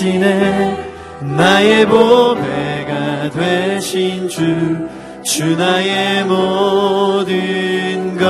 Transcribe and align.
되시네 0.00 0.76
나의 1.20 1.84
보배가 1.84 3.30
되신 3.30 4.26
주, 4.30 4.88
주 5.22 5.54
나의 5.54 6.24
모든 6.24 8.16
것. 8.16 8.26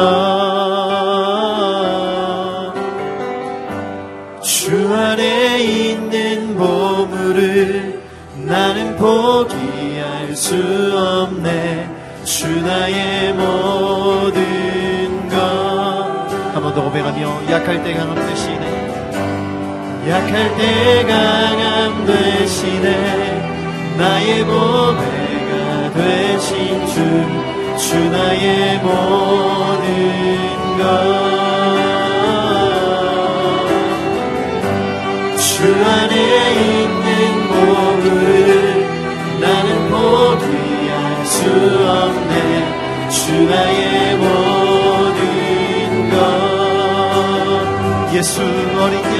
주 4.43 4.93
안에 4.93 5.61
있는 5.61 6.57
보물을 6.57 8.01
나는 8.35 8.97
포기할 8.97 10.35
수 10.35 10.57
없네. 11.31 11.89
주 12.25 12.49
나의 12.63 13.33
모든 13.35 15.29
것. 15.29 15.37
한 16.53 16.61
번 16.61 16.75
더 16.75 16.83
고백하며 16.83 17.43
약할 17.49 17.85
때 17.85 17.95
강함 17.95 18.17
되시네. 18.27 18.70
약할 20.09 20.57
때 20.57 21.05
강함 21.07 22.07
되시네. 22.07 22.89
나의 23.99 24.45
보배가 24.45 25.93
되신 25.95 26.87
주, 26.87 26.95
주 27.77 27.89
나의 28.11 28.79
모든 28.79 29.89
것 30.79 31.41
주 35.61 35.67
안에 35.67 36.15
있는 36.57 37.09
보물을 37.49 38.21
나는 39.43 39.69
포기할 39.91 41.27
수 41.27 41.37
없네. 41.87 42.35
주 43.11 43.21
나의 43.45 44.17
모든 44.17 45.21
것. 46.11 46.17
예수 48.15 48.41
어린 48.41 48.95
양 49.05 49.20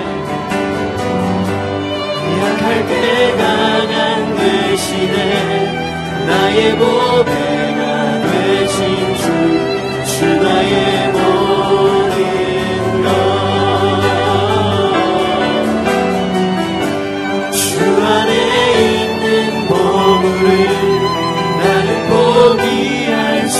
때 2.87 3.35
강한 3.37 4.35
되시네 4.37 5.17
나의 6.27 6.59
보배가 6.77 7.81
되신 8.31 8.77
주, 9.17 9.23
주 10.05 10.25
나의 10.43 10.75
모든 11.11 12.19
것 13.03 13.07
주 17.51 17.59
안에 18.05 18.31
있는 19.03 19.67
보물을 19.67 20.47
나는 21.57 21.89
포기할 22.09 23.47
수 23.49 23.59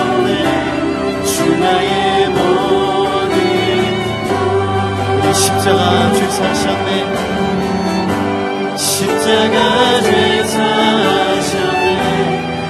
없네. 0.00 0.30
주 1.24 1.34
나의 1.58 2.28
모든 2.30 3.36
우리 5.20 5.24
십자가 5.34 6.12
주 6.14 6.18
사셨네 6.30 7.37
십자가 9.28 10.00
제사하셨네. 10.00 11.56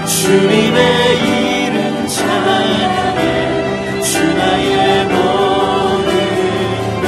주님의 0.07 1.19
이름 1.21 2.07
찬양해. 2.09 4.03
주 4.03 4.19
나의 4.35 5.05
모든 5.05 6.09
것 7.05 7.07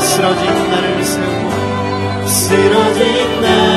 쓰러진 0.00 0.70
나를 0.70 1.04
세우고 1.04 2.26
쓰러진 2.26 3.40
나 3.42 3.69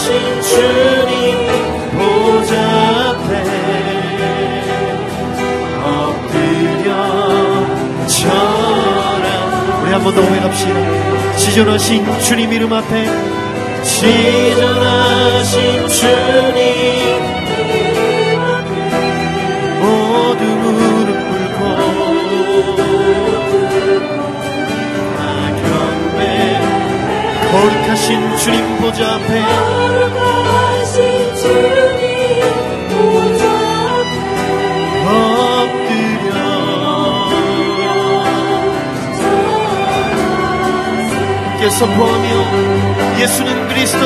계신 0.00 0.40
주님 0.40 1.12
보좌 1.92 2.54
앞에 3.10 3.32
엎드려 5.84 6.88
절하 8.06 9.68
우리 9.82 9.86
한 9.92 9.94
번 10.02 10.14
더 10.14 10.18
고백합시다. 10.22 10.74
지존하신 11.36 12.20
주님 12.20 12.50
이름 12.50 12.72
앞에 12.72 13.04
지존하신 13.82 15.54
주님 15.88 16.79
거룩하신 27.50 28.36
주님 28.36 28.78
보좌 28.78 29.14
앞에. 29.14 29.40
거룩하신 29.40 30.96
주님 31.34 32.88
보좌 32.88 33.44
앞에. 33.98 34.12
엎드려. 35.06 36.36
함께 41.44 41.70
선포하며 41.70 42.28
예수는 43.18 43.68
그리스도. 43.68 44.04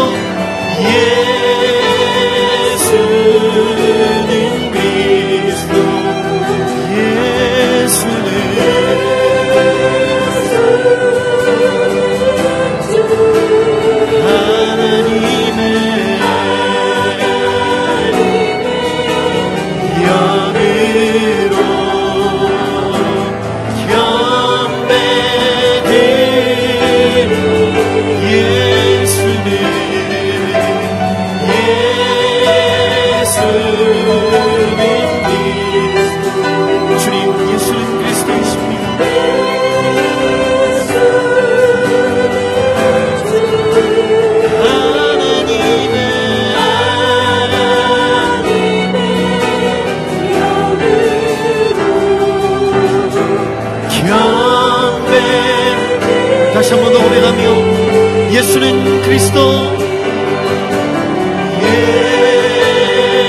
예 0.81 1.44
다시 56.65 56.73
한번 56.73 56.95
더 56.95 56.99
고백하며 56.99 58.33
예수는 58.33 59.03
그리스도. 59.03 59.39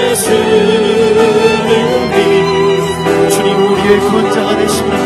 예수는 0.10 1.20
그리스도 1.68 3.30
주님 3.30 3.48
우리의 3.74 4.00
구원자가 4.00 4.56
되십니다. 4.56 4.98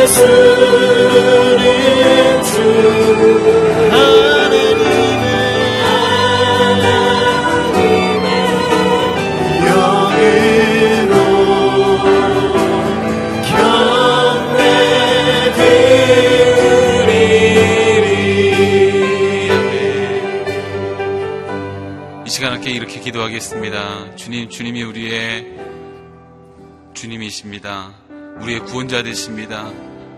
예수는 0.00 0.42
주 2.42 2.52
기도하겠습니다. 23.20 24.16
주님, 24.16 24.48
주님이 24.48 24.82
우리의 24.82 25.56
주님이십니다. 26.94 27.92
우리의 28.40 28.60
구원자 28.60 29.02
되십니다. 29.02 29.70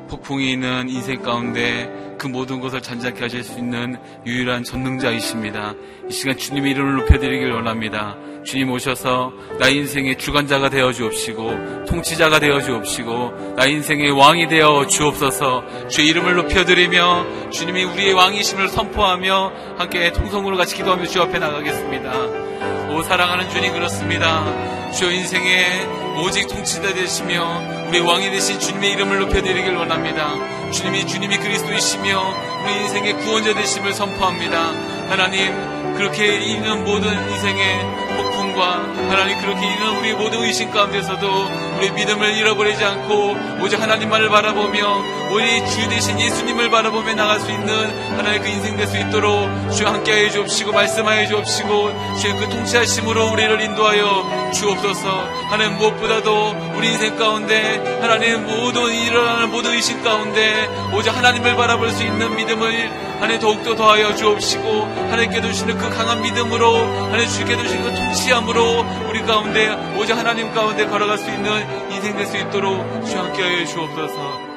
폭풍이 0.09 0.53
있는 0.53 0.89
인생 0.89 1.23
가운데 1.23 1.91
그 2.19 2.27
모든 2.27 2.61
것을 2.61 2.83
잔잔케 2.83 3.21
하실 3.21 3.43
수 3.43 3.59
있는 3.59 3.97
유일한 4.27 4.63
전능자이십니다. 4.63 5.75
이 6.09 6.13
시간 6.13 6.37
주님의 6.37 6.73
이름을 6.73 6.97
높여드리길 6.97 7.51
원합니다. 7.51 8.17
주님 8.45 8.71
오셔서 8.71 9.33
나 9.59 9.69
인생의 9.69 10.19
주관자가 10.19 10.69
되어 10.69 10.93
주옵시고 10.93 11.87
통치자가 11.87 12.39
되어 12.41 12.61
주옵시고 12.61 13.55
나 13.57 13.67
인생의 13.67 14.11
왕이 14.11 14.49
되어 14.49 14.87
주옵소서 14.87 15.89
주의 15.89 16.09
이름을 16.09 16.35
높여드리며 16.35 17.51
주님이 17.51 17.85
우리의 17.85 18.13
왕이심을 18.13 18.69
선포하며 18.69 19.53
함께 19.79 20.13
통성으로 20.13 20.57
같이 20.57 20.77
기도하며 20.77 21.07
주 21.07 21.23
앞에 21.23 21.39
나가겠습니다. 21.39 22.82
오 22.95 23.03
사랑하는 23.03 23.49
주님 23.49 23.73
그렇습니다. 23.73 24.45
주 24.93 25.11
인생의 25.11 25.87
오직 26.23 26.47
통치자 26.47 26.93
되시며 26.93 27.89
우리 27.89 28.01
왕이 28.01 28.31
되신 28.31 28.61
주님의 28.61 28.91
이름을 28.93 29.19
높여드리길 29.21 29.75
원합니다. 29.75 30.35
주님이 30.71 31.07
주님이 31.07 31.39
그리스도이시며 31.39 32.35
우리 32.63 32.75
인생의 32.83 33.15
구원자 33.15 33.55
되심을 33.55 33.95
선포합니다. 33.95 34.59
하나님 35.09 35.95
그렇게 35.95 36.37
있는 36.37 36.85
모든 36.85 37.11
인생의 37.31 37.81
폭풍과 38.17 38.73
하나님 39.09 39.41
그렇게 39.41 39.67
있는 39.73 39.99
우리 39.99 40.13
모든 40.13 40.43
의심 40.43 40.71
가운데서도 40.71 41.72
우리 41.83 41.91
믿음을 41.91 42.37
잃어버리지 42.37 42.85
않고 42.85 43.37
오직 43.61 43.81
하나님만을 43.81 44.29
바라보며 44.29 45.03
우리 45.33 45.67
주 45.67 45.89
되신 45.89 46.21
예수님을 46.21 46.71
바라보며 46.71 47.15
나갈 47.15 47.41
수 47.41 47.51
있는 47.51 48.17
하나님 48.17 48.41
그 48.41 48.49
인생 48.49 48.77
될 48.77 48.87
수 48.87 48.97
있도록 48.99 49.49
주와 49.73 49.95
함께하여 49.95 50.31
주옵시고 50.31 50.71
말씀하여 50.71 51.27
주옵시고 51.27 52.17
주의 52.21 52.35
그 52.37 52.49
통치하심으로 52.51 53.33
우리를 53.33 53.61
인도하여 53.63 54.51
주옵소서. 54.53 55.09
하나님 55.51 55.77
무엇보다도 55.79 56.73
우리 56.77 56.89
인생 56.93 57.17
가운데 57.17 57.83
하나님 58.01 58.47
모든 58.47 58.93
일어나는 58.95 59.51
모든 59.51 59.73
의심 59.73 60.03
가운데 60.05 60.69
오직 60.95 61.11
하나님을 61.11 61.57
바라볼 61.57 61.91
수 61.91 62.05
있는 62.05 62.37
믿음을 62.37 63.13
하나님 63.15 63.41
더욱더 63.41 63.75
더하여 63.77 64.15
주옵시고 64.17 64.83
하나님께 65.11 65.41
주시는 65.41 65.79
그 65.79 65.89
강한 65.91 66.21
믿음으로 66.23 66.77
하나님 66.77 67.29
주께 67.29 67.57
주시는 67.57 67.85
그 67.85 67.95
통치함으로 67.95 68.85
우리 69.09 69.23
가운데 69.23 69.69
오직 69.97 70.17
하나님 70.17 70.53
가운데 70.53 70.87
걸어갈 70.87 71.19
수 71.19 71.31
있는 71.31 71.72
인생 71.91 72.17
될 72.17 72.27
수 72.27 72.37
있도록 72.37 73.05
주 73.07 73.19
함께 73.19 73.43
하여 73.43 73.65
주옵소서 73.67 74.53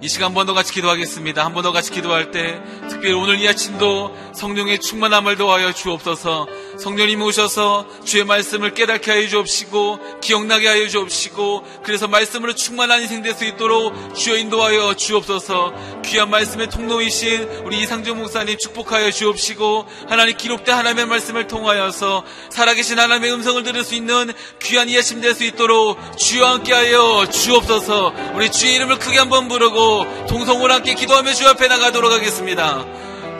이 0.00 0.08
시간 0.08 0.30
한 0.30 0.34
번 0.34 0.46
더 0.46 0.52
같이 0.54 0.72
기도하겠습니다. 0.72 1.44
한 1.44 1.52
번 1.54 1.62
더 1.62 1.70
같이 1.70 1.92
기도할 1.92 2.32
때 2.32 2.60
특별히 2.88 3.12
오늘 3.14 3.38
이 3.40 3.48
아침도 3.48 4.10
성령의 4.34 4.80
충만함을 4.80 5.36
도하여 5.36 5.72
주옵소서 5.72 6.46
성령님이 6.78 7.22
오셔서 7.24 7.86
주의 8.04 8.24
말씀을 8.24 8.74
깨닫게 8.74 9.10
하여 9.10 9.28
주옵시고 9.28 10.20
기억나게 10.20 10.68
하여 10.68 10.88
주옵시고 10.88 11.82
그래서 11.82 12.08
말씀으로 12.08 12.54
충만한 12.54 13.02
인생 13.02 13.20
될 13.22 13.32
수 13.32 13.44
있도록 13.44 14.14
주여 14.14 14.36
인도하여 14.36 14.94
주옵소서 14.94 16.02
귀한 16.04 16.28
말씀의 16.30 16.68
통로이신 16.68 17.62
우리 17.64 17.80
이상준 17.80 18.18
목사님 18.18 18.58
축복하여 18.58 19.10
주옵시고 19.10 19.86
하나님 20.08 20.36
기록된 20.36 20.74
하나님의 20.74 21.06
말씀을 21.06 21.46
통하여서 21.46 22.24
살아계신 22.50 22.98
하나님의 22.98 23.32
음성을 23.32 23.62
들을 23.62 23.82
수 23.84 23.94
있는 23.94 24.32
귀한 24.60 24.88
이 24.88 24.98
아침 24.98 25.20
될수 25.20 25.44
있도록 25.44 25.98
주와 26.18 26.52
함께하여 26.52 27.28
주옵소서 27.30 28.12
우리 28.34 28.50
주의 28.50 28.74
이름을 28.74 28.98
크게 28.98 29.18
한번 29.18 29.48
부르고 29.48 30.26
동성으로 30.28 30.74
함께 30.74 30.94
기도하며 30.94 31.32
주 31.32 31.48
앞에 31.48 31.68
나가도록 31.68 32.12
하겠습니다. 32.12 32.84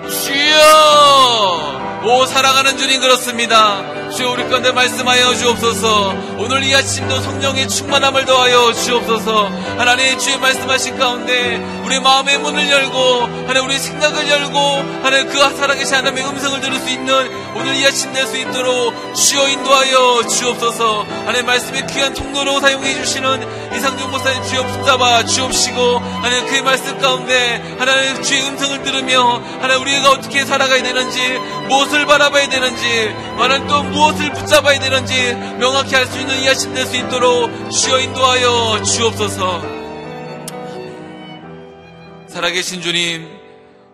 주여! 0.09 1.83
오 2.05 2.27
사랑하는 2.27 2.77
주님 2.77 3.01
그렇습니다. 3.01 4.11
주여 4.11 4.33
우리 4.33 4.47
가운데 4.49 4.73
말씀하여 4.73 5.35
주옵소서. 5.37 6.15
오늘 6.37 6.65
이 6.65 6.75
아침도 6.75 7.21
성령의 7.21 7.69
충만함을 7.69 8.27
더하여 8.27 8.73
주옵소서. 8.73 9.47
하나님 9.79 10.19
주의 10.19 10.37
말씀하신 10.37 10.99
가운데 10.99 11.57
우리 11.85 12.01
마음의 12.01 12.39
문을 12.39 12.69
열고 12.71 13.21
하나님 13.47 13.65
우리 13.65 13.79
생각을 13.79 14.29
열고 14.29 14.59
하나님 15.03 15.29
그 15.29 15.39
살아계신 15.39 15.95
하나님의 15.95 16.25
음성을 16.29 16.61
들을 16.61 16.79
수 16.81 16.91
있는 16.91 17.55
오늘 17.55 17.77
이 17.77 17.87
아침 17.87 18.13
될수 18.13 18.37
있도록 18.37 19.15
주여 19.15 19.49
인도하여 19.49 20.27
주옵소서. 20.27 21.07
하나님 21.25 21.47
말씀의 21.47 21.87
귀한 21.87 22.13
통로로 22.13 22.61
사용해 22.61 22.95
주시는 22.95 23.73
이상준 23.77 24.11
목사님 24.11 24.43
주여 24.43 24.67
붙잡아 24.67 25.25
주옵시고 25.25 25.99
하나님 25.99 26.47
그의 26.49 26.63
말씀 26.63 26.99
가운데 26.99 27.77
하나님 27.79 28.23
주의 28.23 28.43
음성을 28.43 28.83
들으며 28.83 29.41
하나님 29.61 29.83
우리 29.83 29.95
가 30.03 30.11
어떻게 30.11 30.45
살아가야 30.45 30.83
되는지 30.83 31.39
무엇을 31.69 32.07
바라봐야 32.07 32.49
되는지 32.49 33.09
하나님 33.39 33.67
또 33.69 33.83
무엇을 33.85 34.33
붙잡아야 34.33 34.79
되는지 34.81 35.35
명확히 35.59 35.97
알 35.97 36.07
수 36.07 36.19
있는 36.19 36.43
이 36.43 36.49
아침 36.49 36.75
될 36.75 36.85
수 36.87 36.97
있도록 36.97 37.71
주여 37.71 38.01
인도하여 38.01 38.83
주옵소서. 38.83 39.63
살아계신 42.29 42.81
주님 42.83 43.29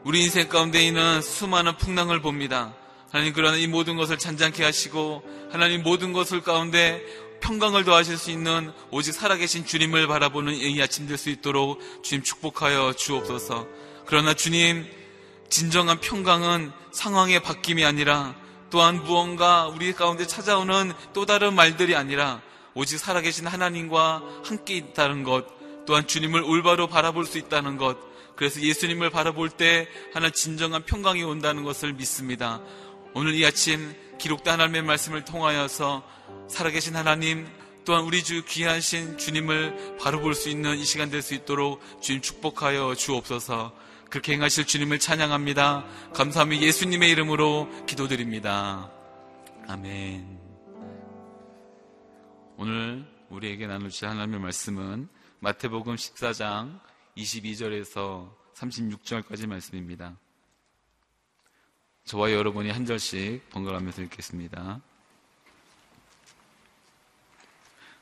우리 0.05 0.23
인생 0.23 0.49
가운데 0.49 0.83
있는 0.83 1.21
수많은 1.23 1.77
풍랑을 1.77 2.21
봅니다. 2.21 2.73
하나님 3.11 3.33
그러나 3.33 3.57
이 3.57 3.67
모든 3.67 3.97
것을 3.97 4.19
잔잔케 4.19 4.65
하시고 4.65 5.23
하나님 5.51 5.83
모든 5.83 6.13
것을 6.13 6.43
가운데 6.43 7.03
평강을 7.41 7.85
더하실 7.85 8.19
수 8.19 8.31
있는 8.31 8.73
오직 8.91 9.13
살아계신 9.13 9.65
주님을 9.67 10.07
바라보는 10.07 10.55
이 10.55 10.81
아침 10.83 11.07
될 11.07 11.17
수 11.19 11.31
있도록 11.31 11.81
주님 12.03 12.23
축복하여 12.23 12.95
주옵소서. 12.95 13.67
그러나 14.07 14.35
주님, 14.35 14.87
진정한 15.51 16.01
평강은 16.01 16.73
상황의 16.93 17.43
바뀜이 17.43 17.85
아니라 17.85 18.35
또한 18.71 19.03
무언가 19.03 19.67
우리 19.67 19.93
가운데 19.93 20.27
찾아오는 20.27 20.93
또 21.15 21.25
다른 21.27 21.55
말들이 21.55 21.97
아니라 21.97 22.43
오직 22.75 22.99
살아계신 22.99 23.47
하나님과 23.47 24.23
함께 24.45 24.77
있다는 24.77 25.25
것, 25.25 25.47
또한 25.87 26.07
주님을 26.07 26.43
올바로 26.43 26.87
바라볼 26.87 27.25
수 27.25 27.39
있다는 27.39 27.77
것, 27.77 27.97
그래서 28.37 28.61
예수님을 28.61 29.11
바라볼 29.11 29.49
때 29.49 29.89
하나 30.13 30.31
진정한 30.31 30.85
평강이 30.85 31.23
온다는 31.25 31.65
것을 31.65 31.95
믿습니다. 31.95 32.61
오늘 33.15 33.35
이 33.35 33.45
아침 33.45 33.97
기록된 34.19 34.53
하나님의 34.53 34.83
말씀을 34.83 35.25
통하여서 35.25 36.05
살아계신 36.49 36.95
하나님, 36.95 37.49
또한 37.85 38.05
우리 38.05 38.23
주 38.23 38.45
귀하신 38.45 39.17
주님을 39.17 39.97
바로 39.99 40.21
볼수 40.21 40.51
있는 40.51 40.77
이 40.77 40.85
시간 40.85 41.11
될 41.11 41.23
수 41.23 41.35
있도록 41.35 41.81
주님 42.03 42.21
축복하여 42.21 42.95
주옵소서. 42.95 43.73
그렇게 44.11 44.33
행하실 44.33 44.67
주님을 44.67 44.99
찬양합니다. 44.99 45.85
감사하며 46.15 46.57
예수님의 46.57 47.11
이름으로 47.11 47.69
기도드립니다. 47.87 48.91
아멘. 49.67 50.39
오늘 52.57 53.07
우리에게 53.29 53.67
나누실 53.67 54.09
하나님의 54.09 54.41
말씀은 54.41 55.09
마태복음 55.41 55.95
14장 55.95 56.81
22절에서 57.17 58.35
36절까지 58.55 59.47
말씀입니다. 59.47 60.17
저와 62.05 62.33
여러분이 62.33 62.71
한 62.71 62.87
절씩 62.87 63.51
번갈아가면서 63.51 64.03
읽겠습니다. 64.03 64.81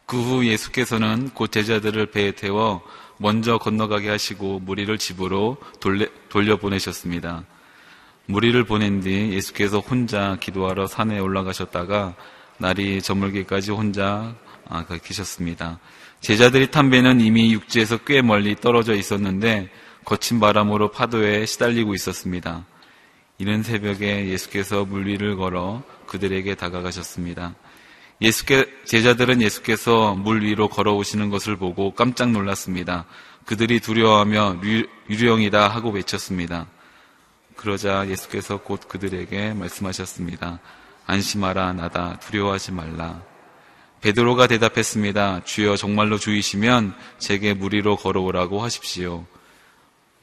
그 0.07 0.17
후 0.17 0.47
예수께서는 0.47 1.31
곧 1.31 1.51
제자들을 1.51 2.13
배에 2.13 2.31
태워 2.31 2.85
먼저 3.19 3.59
건너가게 3.59 4.09
하시고 4.09 4.61
무리를 4.61 4.97
집으로 4.99 5.57
돌려, 5.81 6.07
돌려보내셨습니다. 6.29 7.45
무리를 8.27 8.63
보낸 8.65 9.01
뒤 9.01 9.33
예수께서 9.33 9.79
혼자 9.79 10.37
기도하러 10.41 10.87
산에 10.87 11.19
올라가셨다가 11.19 12.15
날이 12.59 13.01
저물기까지 13.01 13.71
혼자 13.71 14.35
아, 14.69 14.85
계셨습니다. 14.85 15.79
제자들이 16.21 16.71
탄 16.71 16.91
배는 16.91 17.21
이미 17.21 17.53
육지에서 17.53 17.99
꽤 17.99 18.21
멀리 18.21 18.57
떨어져 18.57 18.95
있었는데 18.95 19.71
거친 20.05 20.41
바람으로 20.41 20.91
파도에 20.91 21.47
시달리고 21.47 21.95
있었습니다. 21.95 22.65
이른 23.39 23.63
새벽에 23.63 24.29
예수께서 24.29 24.85
물 24.85 25.07
위를 25.07 25.37
걸어 25.37 25.83
그들에게 26.07 26.55
다가가셨습니다. 26.55 27.55
예수께 28.21 28.67
제자들은 28.85 29.43
예수께서 29.43 30.15
물 30.15 30.43
위로 30.43 30.69
걸어오시는 30.69 31.31
것을 31.31 31.57
보고 31.57 31.95
깜짝 31.95 32.31
놀랐습니다. 32.31 33.05
그들이 33.45 33.81
두려워하며 33.81 34.61
유령이다 35.11 35.69
하고 35.69 35.91
외쳤습니다. 35.91 36.67
그러자 37.57 38.09
예수께서 38.09 38.59
곧 38.59 38.89
그들에게 38.89 39.55
말씀하셨습니다. 39.55 40.61
안심하라 41.07 41.75
나다 41.75 42.19
두려워하지 42.21 42.73
말라. 42.73 43.23
베드로가 44.01 44.47
대답했습니다. 44.47 45.45
주여 45.45 45.77
정말로 45.77 46.19
주이시면 46.19 46.95
제게 47.19 47.55
물 47.55 47.75
위로 47.75 47.97
걸어오라고 47.97 48.63
하십시오. 48.63 49.25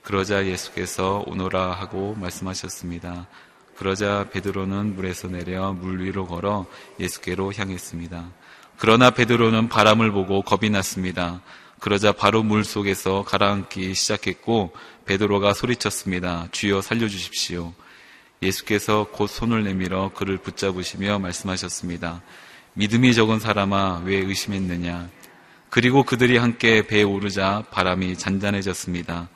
그러자 0.03 0.45
예수께서 0.45 1.23
오너라 1.27 1.71
하고 1.71 2.15
말씀하셨습니다. 2.19 3.27
그러자 3.77 4.29
베드로는 4.31 4.95
물에서 4.95 5.27
내려 5.27 5.73
물 5.73 6.01
위로 6.03 6.25
걸어 6.25 6.65
예수께로 6.99 7.53
향했습니다. 7.53 8.31
그러나 8.77 9.11
베드로는 9.11 9.69
바람을 9.69 10.11
보고 10.11 10.41
겁이 10.41 10.69
났습니다. 10.69 11.41
그러자 11.79 12.11
바로 12.13 12.43
물 12.43 12.63
속에서 12.63 13.23
가라앉기 13.23 13.93
시작했고 13.93 14.73
베드로가 15.05 15.53
소리쳤습니다. 15.53 16.47
주여 16.51 16.81
살려주십시오. 16.81 17.73
예수께서 18.41 19.07
곧 19.11 19.27
손을 19.27 19.63
내밀어 19.63 20.11
그를 20.13 20.37
붙잡으시며 20.37 21.19
말씀하셨습니다. 21.19 22.21
믿음이 22.73 23.13
적은 23.13 23.39
사람아 23.39 24.03
왜 24.05 24.15
의심했느냐? 24.15 25.09
그리고 25.69 26.03
그들이 26.03 26.37
함께 26.37 26.85
배에 26.85 27.03
오르자 27.03 27.65
바람이 27.71 28.17
잔잔해졌습니다. 28.17 29.29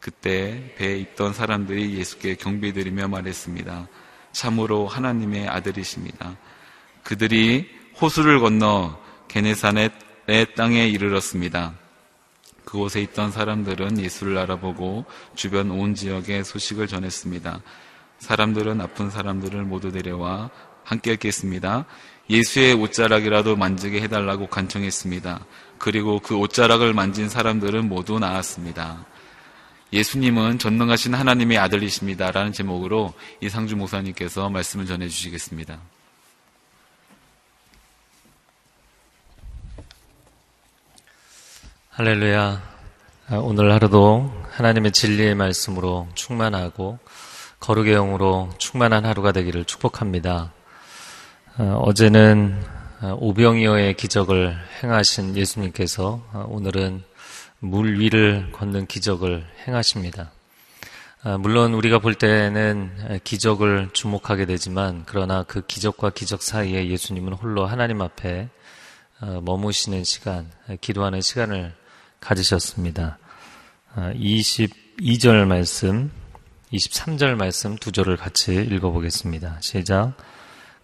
그때 0.00 0.74
배에 0.76 0.98
있던 0.98 1.32
사람들이 1.32 1.96
예수께 1.98 2.36
경배드리며 2.36 3.08
말했습니다. 3.08 3.88
참으로 4.32 4.86
하나님의 4.86 5.48
아들이십니다. 5.48 6.36
그들이 7.02 7.68
호수를 8.00 8.40
건너 8.40 8.98
게네산의 9.28 9.90
땅에 10.56 10.86
이르렀습니다. 10.88 11.74
그곳에 12.64 13.00
있던 13.00 13.32
사람들은 13.32 13.98
예수를 13.98 14.36
알아보고 14.38 15.06
주변 15.34 15.70
온 15.70 15.94
지역에 15.94 16.42
소식을 16.42 16.86
전했습니다. 16.86 17.62
사람들은 18.18 18.80
아픈 18.80 19.10
사람들을 19.10 19.62
모두 19.62 19.90
데려와 19.90 20.50
함께 20.84 21.12
했겠습니다. 21.12 21.86
예수의 22.30 22.74
옷자락이라도 22.74 23.56
만지게 23.56 24.02
해달라고 24.02 24.48
간청했습니다. 24.48 25.46
그리고 25.78 26.18
그 26.20 26.36
옷자락을 26.36 26.92
만진 26.92 27.28
사람들은 27.28 27.88
모두 27.88 28.18
나았습니다. 28.18 29.06
예수님은 29.92 30.58
전능하신 30.58 31.14
하나님의 31.14 31.56
아들이십니다. 31.58 32.30
라는 32.30 32.52
제목으로 32.52 33.14
이상주 33.40 33.76
목사님께서 33.76 34.50
말씀을 34.50 34.86
전해 34.86 35.08
주시겠습니다. 35.08 35.78
할렐루야. 41.90 42.62
오늘 43.42 43.72
하루도 43.72 44.32
하나님의 44.52 44.92
진리의 44.92 45.34
말씀으로 45.34 46.06
충만하고 46.14 46.98
거룩의 47.60 47.94
영으로 47.94 48.50
충만한 48.58 49.04
하루가 49.04 49.32
되기를 49.32 49.64
축복합니다. 49.64 50.52
어제는 51.56 52.62
오병이어의 53.02 53.94
기적을 53.94 54.56
행하신 54.82 55.36
예수님께서 55.36 56.22
오늘은 56.48 57.02
물 57.60 57.98
위를 57.98 58.50
걷는 58.52 58.86
기적을 58.86 59.44
행하십니다. 59.66 60.30
아, 61.22 61.36
물론 61.36 61.74
우리가 61.74 61.98
볼 61.98 62.14
때는 62.14 63.20
기적을 63.24 63.90
주목하게 63.92 64.46
되지만 64.46 65.02
그러나 65.06 65.42
그 65.42 65.66
기적과 65.66 66.10
기적 66.10 66.42
사이에 66.42 66.88
예수님은 66.88 67.32
홀로 67.32 67.66
하나님 67.66 68.00
앞에 68.00 68.48
어, 69.20 69.40
머무시는 69.42 70.04
시간, 70.04 70.48
기도하는 70.80 71.20
시간을 71.20 71.74
가지셨습니다. 72.20 73.18
22절 73.96 75.42
아, 75.42 75.46
말씀, 75.46 76.12
23절 76.72 77.34
말씀 77.34 77.74
두 77.76 77.90
절을 77.90 78.16
같이 78.16 78.54
읽어보겠습니다. 78.54 79.58
시작. 79.60 80.14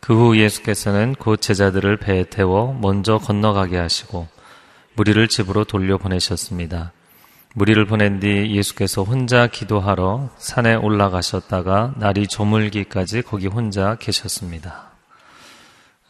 그 0.01 0.13
후 0.13 0.37
예수께서는 0.37 1.15
곧 1.15 1.41
제자들을 1.41 1.97
배에 1.99 2.25
태워 2.25 2.75
먼저 2.75 3.17
건너가게 3.19 3.79
하시고 3.79 4.29
무리를 4.97 5.27
집으로 5.29 5.65
돌려보내셨습니다. 5.65 6.93
무리를 7.55 7.85
보낸 7.87 8.21
뒤 8.21 8.57
예수께서 8.57 9.03
혼자 9.03 9.47
기도하러 9.47 10.31
산에 10.39 10.75
올라가셨다가 10.75 11.95
날이 11.97 12.27
저물기까지 12.27 13.23
거기 13.23 13.47
혼자 13.47 13.97
계셨습니다. 13.97 14.91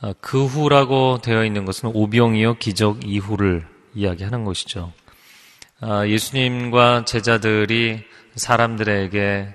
아, 0.00 0.14
그 0.20 0.44
후라고 0.44 1.20
되어 1.22 1.44
있는 1.44 1.64
것은 1.64 1.90
오병이어 1.94 2.56
기적 2.58 3.06
이후를 3.06 3.66
이야기하는 3.94 4.44
것이죠. 4.44 4.92
아, 5.80 6.06
예수님과 6.06 7.04
제자들이 7.04 8.04
사람들에게 8.36 9.54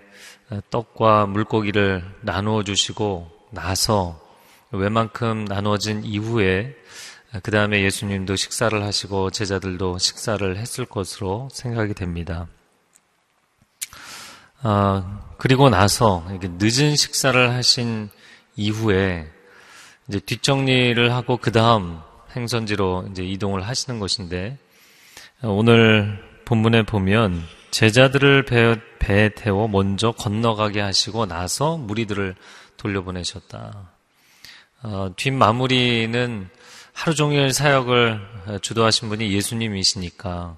떡과 0.69 1.27
물고기를 1.27 2.03
나누어 2.21 2.63
주시고 2.63 3.29
나서 3.51 4.19
웬만큼 4.71 5.45
나누어진 5.45 6.03
이후에 6.03 6.75
그 7.43 7.51
다음에 7.51 7.83
예수님도 7.83 8.35
식사를 8.35 8.81
하시고 8.83 9.29
제자들도 9.29 9.99
식사를 9.99 10.57
했을 10.57 10.85
것으로 10.85 11.47
생각이 11.51 11.93
됩니다. 11.93 12.47
아, 14.61 15.21
그리고 15.37 15.69
나서 15.69 16.25
늦은 16.27 16.95
식사를 16.95 17.51
하신 17.51 18.09
이후에 18.55 19.31
이제 20.07 20.19
뒷정리를 20.19 21.13
하고 21.13 21.37
그 21.37 21.51
다음 21.51 21.99
행선지로 22.35 23.09
이제 23.11 23.23
이동을 23.23 23.65
하시는 23.67 23.99
것인데 23.99 24.57
오늘 25.43 26.21
본문에 26.45 26.83
보면 26.83 27.43
제자들을 27.71 28.45
배, 28.45 28.75
배에 28.97 29.29
태워 29.29 29.67
먼저 29.67 30.11
건너가게 30.11 30.81
하시고 30.81 31.27
나서 31.27 31.77
무리들을 31.77 32.35
돌려보내셨다. 32.77 33.91
어, 34.81 35.13
뒷마무리는 35.15 36.49
하루 36.99 37.15
종일 37.15 37.53
사역을 37.53 38.59
주도하신 38.61 39.07
분이 39.07 39.31
예수님이시니까 39.31 40.57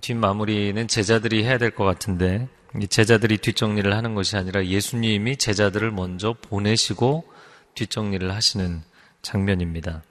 뒷마무리는 0.00 0.88
제자들이 0.88 1.44
해야 1.44 1.56
될 1.56 1.70
것 1.70 1.84
같은데 1.84 2.48
제자들이 2.90 3.38
뒷정리를 3.38 3.94
하는 3.96 4.16
것이 4.16 4.36
아니라 4.36 4.66
예수님이 4.66 5.36
제자들을 5.36 5.92
먼저 5.92 6.32
보내시고 6.32 7.32
뒷정리를 7.76 8.34
하시는 8.34 8.82
장면입니다. 9.22 10.02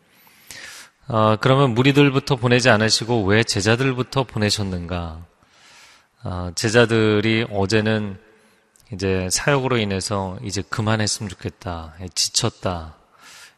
어, 1.09 1.35
그러면 1.41 1.73
무리들부터 1.73 2.37
보내지 2.37 2.69
않으시고 2.69 3.25
왜 3.25 3.43
제자들부터 3.43 4.23
보내셨는가? 4.23 5.25
어, 6.23 6.51
제자들이 6.55 7.47
어제는 7.51 8.17
이제 8.93 9.27
사역으로 9.29 9.79
인해서 9.79 10.39
이제 10.45 10.61
그만했으면 10.61 11.29
좋겠다. 11.29 11.95
지쳤다. 12.15 13.00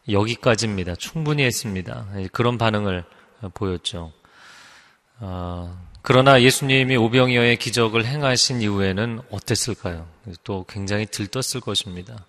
여기까지입니다. 0.10 0.96
충분히 0.96 1.44
했습니다. 1.44 2.08
그런 2.32 2.58
반응을 2.58 3.06
보였죠. 3.54 4.12
어, 5.20 5.78
그러나 6.02 6.42
예수님이 6.42 6.98
오병이어의 6.98 7.58
기적을 7.58 8.06
행하신 8.06 8.62
이후에는 8.62 9.22
어땠을까요? 9.32 10.08
또 10.44 10.66
굉장히 10.68 11.06
들떴을 11.06 11.62
것입니다. 11.62 12.26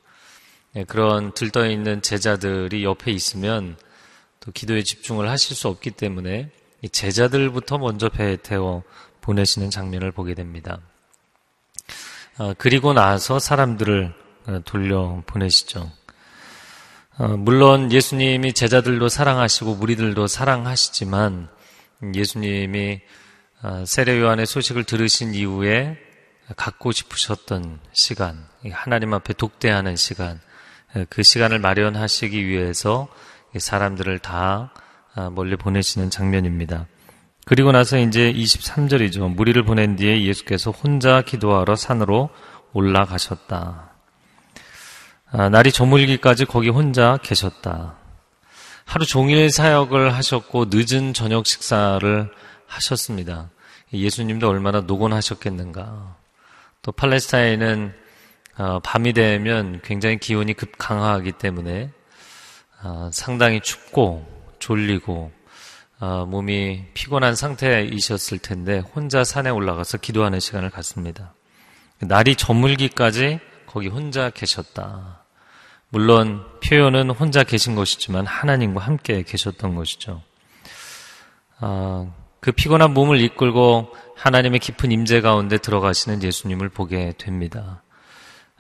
네, 0.73 0.85
그런 0.85 1.33
들떠 1.33 1.69
있는 1.69 2.03
제자들이 2.03 2.85
옆에 2.85 3.11
있으면 3.11 3.77
또 4.41 4.53
기도에 4.53 4.83
집중을 4.83 5.29
하실 5.29 5.57
수 5.57 5.69
없기 5.69 5.93
때문에 5.93 6.51
제자들부터 6.91 7.79
먼저 7.79 8.09
배에 8.09 8.37
태워 8.37 8.83
보내시는 9.21 9.71
장면을 9.71 10.13
보게 10.13 10.35
됩니다. 10.35 10.79
어, 12.39 12.53
그리고 12.59 12.93
나서 12.93 13.39
사람들을 13.39 14.15
어, 14.47 14.61
돌려 14.65 15.23
보내시죠. 15.27 15.91
어, 17.17 17.29
물론 17.29 17.93
예수님이 17.93 18.55
제자들도 18.55 19.09
사랑하시고 19.09 19.77
무리들도 19.77 20.27
사랑하시지만 20.27 21.49
예수님이 22.15 23.01
세례 23.87 24.21
요한의 24.21 24.47
소식을 24.47 24.85
들으신 24.85 25.33
이후에 25.33 25.97
갖고 26.57 26.93
싶으셨던 26.93 27.79
시간, 27.93 28.45
하나님 28.71 29.15
앞에 29.15 29.33
독대하는 29.33 29.97
시간, 29.97 30.39
그 31.09 31.23
시간을 31.23 31.61
마련하시기 31.61 32.47
위해서 32.47 33.09
사람들을 33.57 34.19
다 34.19 34.75
멀리 35.33 35.57
보내시는 35.57 36.11
장면입니다. 36.11 36.89
그리고 37.47 37.73
나서 37.73 37.97
이제 37.97 38.31
23절이죠. 38.33 39.35
무리를 39.35 39.63
보낸 39.65 39.97
뒤에 39.97 40.25
예수께서 40.25 40.71
혼자 40.71 41.23
기도하러 41.23 41.77
산으로 41.77 42.29
올라가셨다. 42.75 43.94
아, 45.37 45.49
날이 45.49 45.73
저물기까지 45.73 46.45
거기 46.45 46.69
혼자 46.69 47.19
계셨다. 47.21 47.97
하루 48.85 49.05
종일 49.05 49.51
사역을 49.51 50.15
하셨고 50.15 50.67
늦은 50.71 51.13
저녁 51.13 51.47
식사를 51.47 52.31
하셨습니다. 52.69 53.51
예수님도 53.93 54.49
얼마나 54.49 54.83
노곤하셨겠는가. 54.83 56.17
또 56.83 56.93
팔레스타인은 56.93 57.93
어, 58.59 58.79
밤이 58.85 59.13
되면 59.13 59.81
굉장히 59.83 60.19
기온이 60.19 60.55
급 60.55 60.79
강하기 60.79 61.33
때문에 61.33 61.91
어, 62.85 63.11
상당히 63.13 63.61
춥고 63.61 64.25
졸리고 64.61 65.33
어, 65.99 66.27
몸이 66.29 66.85
피곤한 66.95 67.35
상태이셨을 67.35 68.39
텐데 68.39 68.79
혼자 68.79 69.25
산에 69.25 69.51
올라가서 69.51 69.99
기도하는 69.99 70.39
시간을 70.39 70.71
갖습니다. 70.71 71.35
날이 71.99 72.37
저물기까지 72.37 73.41
거기 73.67 73.89
혼자 73.89 74.31
계셨다. 74.31 75.24
물론 75.95 76.45
표현은 76.61 77.11
혼자 77.11 77.45
계신 77.45 77.77
것이지만 77.77 78.27
하나님과 78.27 78.81
함께 78.81 79.23
계셨던 79.23 79.77
것이죠. 79.77 80.23
어, 81.61 82.13
그 82.41 82.51
피곤한 82.51 82.93
몸을 82.93 83.21
이끌고 83.21 83.95
하나님의 84.17 84.59
깊은 84.59 84.91
임재 84.91 85.21
가운데 85.21 85.57
들어가시는 85.57 86.25
예수님을 86.25 86.69
보게 86.71 87.13
됩니다. 87.17 87.85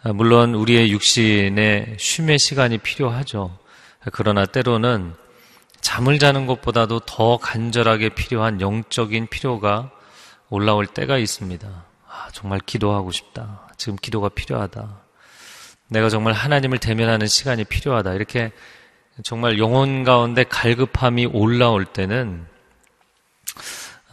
어, 0.04 0.12
물론 0.12 0.54
우리의 0.54 0.92
육신의 0.92 1.96
쉼의 1.98 2.38
시간이 2.38 2.78
필요하죠. 2.78 3.58
그러나 4.12 4.46
때로는 4.46 5.14
잠을 5.80 6.20
자는 6.20 6.46
것보다도 6.46 7.00
더 7.00 7.38
간절하게 7.38 8.10
필요한 8.10 8.60
영적인 8.60 9.26
필요가 9.26 9.90
올라올 10.50 10.86
때가 10.86 11.18
있습니다. 11.18 11.66
아, 12.06 12.28
정말 12.30 12.60
기도하고 12.64 13.10
싶다. 13.10 13.72
지금 13.76 13.96
기도가 14.00 14.28
필요하다. 14.28 15.03
내가 15.88 16.08
정말 16.08 16.32
하나님을 16.32 16.78
대면하는 16.78 17.26
시간이 17.26 17.64
필요하다. 17.64 18.14
이렇게 18.14 18.52
정말 19.22 19.58
영혼 19.58 20.04
가운데 20.04 20.44
갈급함이 20.44 21.26
올라올 21.26 21.84
때는 21.84 22.46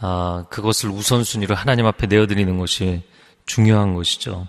아, 0.00 0.44
그것을 0.50 0.90
우선순위로 0.90 1.54
하나님 1.54 1.86
앞에 1.86 2.06
내어드리는 2.06 2.58
것이 2.58 3.02
중요한 3.46 3.94
것이죠. 3.94 4.46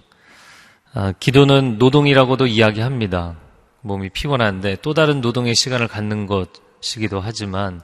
아, 0.93 1.12
기도는 1.19 1.77
노동이라고도 1.77 2.47
이야기합니다. 2.47 3.38
몸이 3.81 4.09
피곤한데 4.09 4.77
또 4.81 4.93
다른 4.93 5.21
노동의 5.21 5.55
시간을 5.55 5.88
갖는 5.88 6.27
것 6.27 6.49
시기도 6.81 7.19
하지만 7.19 7.81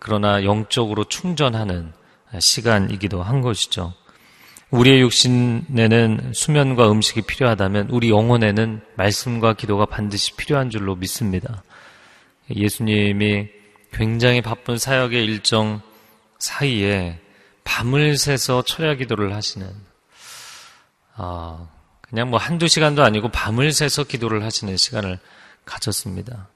그러나 0.00 0.44
영적으로 0.44 1.04
충전하는 1.04 1.92
시간이기도 2.38 3.22
한 3.22 3.40
것이죠. 3.40 3.94
우리의 4.76 5.00
육신에는 5.00 6.32
수면과 6.34 6.90
음식이 6.90 7.22
필요하다면 7.22 7.88
우리 7.90 8.10
영혼에는 8.10 8.82
말씀과 8.96 9.54
기도가 9.54 9.86
반드시 9.86 10.36
필요한 10.36 10.68
줄로 10.68 10.96
믿습니다. 10.96 11.62
예수님이 12.54 13.48
굉장히 13.92 14.42
바쁜 14.42 14.76
사역의 14.76 15.24
일정 15.24 15.80
사이에 16.38 17.18
밤을 17.64 18.18
새서 18.18 18.62
철야 18.62 18.96
기도를 18.96 19.34
하시는 19.34 19.66
아, 21.14 21.68
그냥 22.02 22.28
뭐 22.28 22.38
한두 22.38 22.68
시간도 22.68 23.02
아니고 23.02 23.30
밤을 23.30 23.72
새서 23.72 24.04
기도를 24.04 24.44
하시는 24.44 24.76
시간을 24.76 25.18
가졌습니다. 25.64 26.48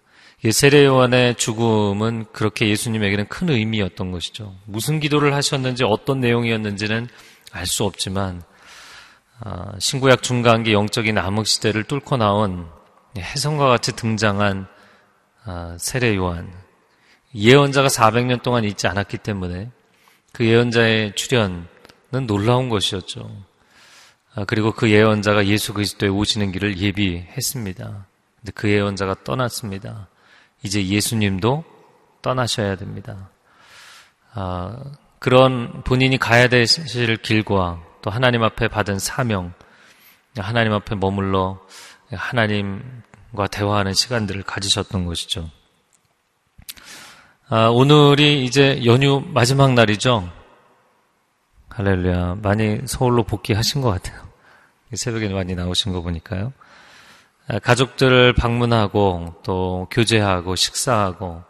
세례 0.52 0.84
요한의 0.84 1.36
죽음은 1.36 2.26
그렇게 2.32 2.68
예수님에게는 2.68 3.28
큰 3.28 3.50
의미였던 3.50 4.10
것이죠. 4.10 4.54
무슨 4.66 5.00
기도를 5.00 5.34
하셨는지 5.34 5.84
어떤 5.84 6.20
내용이었는지는 6.20 7.08
알 7.52 7.66
수 7.66 7.84
없지만 7.84 8.42
아, 9.40 9.72
신구약 9.78 10.22
중간기 10.22 10.72
영적인 10.72 11.16
암흑 11.18 11.46
시대를 11.46 11.84
뚫고 11.84 12.16
나온 12.16 12.68
해성과 13.16 13.68
같이 13.68 13.92
등장한 13.96 14.66
아, 15.44 15.76
세례 15.78 16.14
요한 16.16 16.52
예언자가 17.34 17.88
400년 17.88 18.42
동안 18.42 18.64
있지 18.64 18.86
않았기 18.86 19.18
때문에 19.18 19.70
그 20.32 20.44
예언자의 20.44 21.14
출현은 21.14 21.66
놀라운 22.26 22.68
것이었죠. 22.68 23.30
아, 24.34 24.44
그리고 24.44 24.72
그 24.72 24.90
예언자가 24.90 25.46
예수 25.46 25.72
그리스도에 25.72 26.08
오시는 26.08 26.52
길을 26.52 26.78
예비했습니다. 26.78 28.06
근데 28.40 28.52
그 28.54 28.68
예언자가 28.68 29.16
떠났습니다. 29.24 30.08
이제 30.62 30.86
예수님도 30.86 31.64
떠나셔야 32.22 32.76
됩니다. 32.76 33.30
아, 35.20 35.24
그런 35.24 35.82
본인이 35.84 36.16
가야 36.16 36.48
되실 36.48 37.16
길과 37.18 37.80
또 38.02 38.10
하나님 38.10 38.42
앞에 38.42 38.68
받은 38.68 38.98
사명, 38.98 39.52
하나님 40.38 40.72
앞에 40.72 40.94
머물러 40.96 41.60
하나님과 42.10 43.46
대화하는 43.50 43.92
시간들을 43.92 44.42
가지셨던 44.42 45.04
것이죠. 45.04 45.50
아, 47.48 47.68
오늘이 47.68 48.44
이제 48.44 48.84
연휴 48.86 49.22
마지막 49.26 49.74
날이죠. 49.74 50.30
할렐루야. 51.68 52.36
많이 52.42 52.80
서울로 52.86 53.22
복귀하신 53.22 53.82
것 53.82 53.90
같아요. 53.90 54.26
새벽에 54.94 55.28
많이 55.28 55.54
나오신 55.54 55.92
거 55.92 56.00
보니까요. 56.00 56.52
가족들을 57.62 58.32
방문하고 58.34 59.40
또 59.44 59.86
교제하고 59.90 60.56
식사하고 60.56 61.42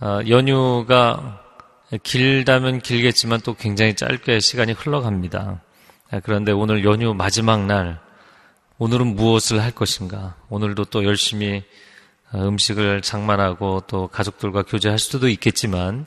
어, 0.00 0.20
연휴가 0.28 1.47
길다면 1.96 2.80
길겠지만 2.80 3.40
또 3.40 3.54
굉장히 3.54 3.94
짧게 3.94 4.40
시간이 4.40 4.72
흘러갑니다. 4.72 5.62
그런데 6.22 6.52
오늘 6.52 6.84
연휴 6.84 7.14
마지막 7.14 7.64
날 7.64 7.98
오늘은 8.76 9.16
무엇을 9.16 9.62
할 9.62 9.72
것인가? 9.72 10.36
오늘도 10.50 10.86
또 10.86 11.04
열심히 11.04 11.64
어, 12.30 12.46
음식을 12.46 13.00
장만하고 13.00 13.84
또 13.86 14.08
가족들과 14.08 14.62
교제할 14.62 14.98
수도 14.98 15.28
있겠지만 15.28 16.04